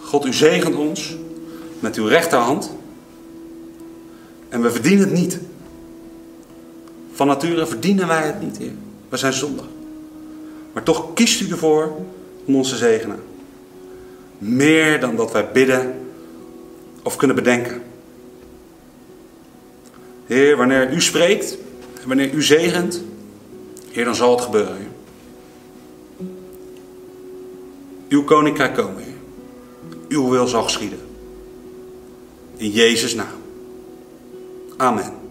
God, 0.00 0.26
u 0.26 0.32
zegent 0.32 0.74
ons 0.74 1.16
met 1.78 1.96
uw 1.96 2.06
rechterhand. 2.06 2.72
En 4.48 4.62
we 4.62 4.70
verdienen 4.70 5.04
het 5.04 5.18
niet. 5.18 5.38
Van 7.12 7.26
nature 7.26 7.66
verdienen 7.66 8.06
wij 8.06 8.26
het 8.26 8.40
niet, 8.40 8.56
Heer. 8.56 8.74
We 9.08 9.16
zijn 9.16 9.32
zondig. 9.32 9.64
Maar 10.72 10.82
toch 10.82 11.14
kiest 11.14 11.40
u 11.40 11.50
ervoor 11.50 11.96
om 12.44 12.56
ons 12.56 12.68
te 12.68 12.76
zegenen. 12.76 13.22
Meer 14.38 15.00
dan 15.00 15.16
dat 15.16 15.32
wij 15.32 15.50
bidden 15.52 15.94
of 17.02 17.16
kunnen 17.16 17.36
bedenken. 17.36 17.82
Heer, 20.26 20.56
wanneer 20.56 20.92
u 20.92 21.00
spreekt 21.00 21.58
en 22.02 22.08
wanneer 22.08 22.32
u 22.32 22.42
zegent, 22.42 23.02
Heer, 23.90 24.04
dan 24.04 24.14
zal 24.14 24.30
het 24.30 24.40
gebeuren. 24.40 24.76
Heer. 24.76 24.94
Uw 28.08 28.24
koninkrijk 28.24 28.74
komen, 28.74 29.02
Heer. 29.02 29.14
Uw 30.08 30.28
wil 30.28 30.46
zal 30.46 30.62
geschieden. 30.62 30.98
In 32.56 32.70
Jezus' 32.70 33.14
naam. 33.14 33.40
Amen. 34.76 35.25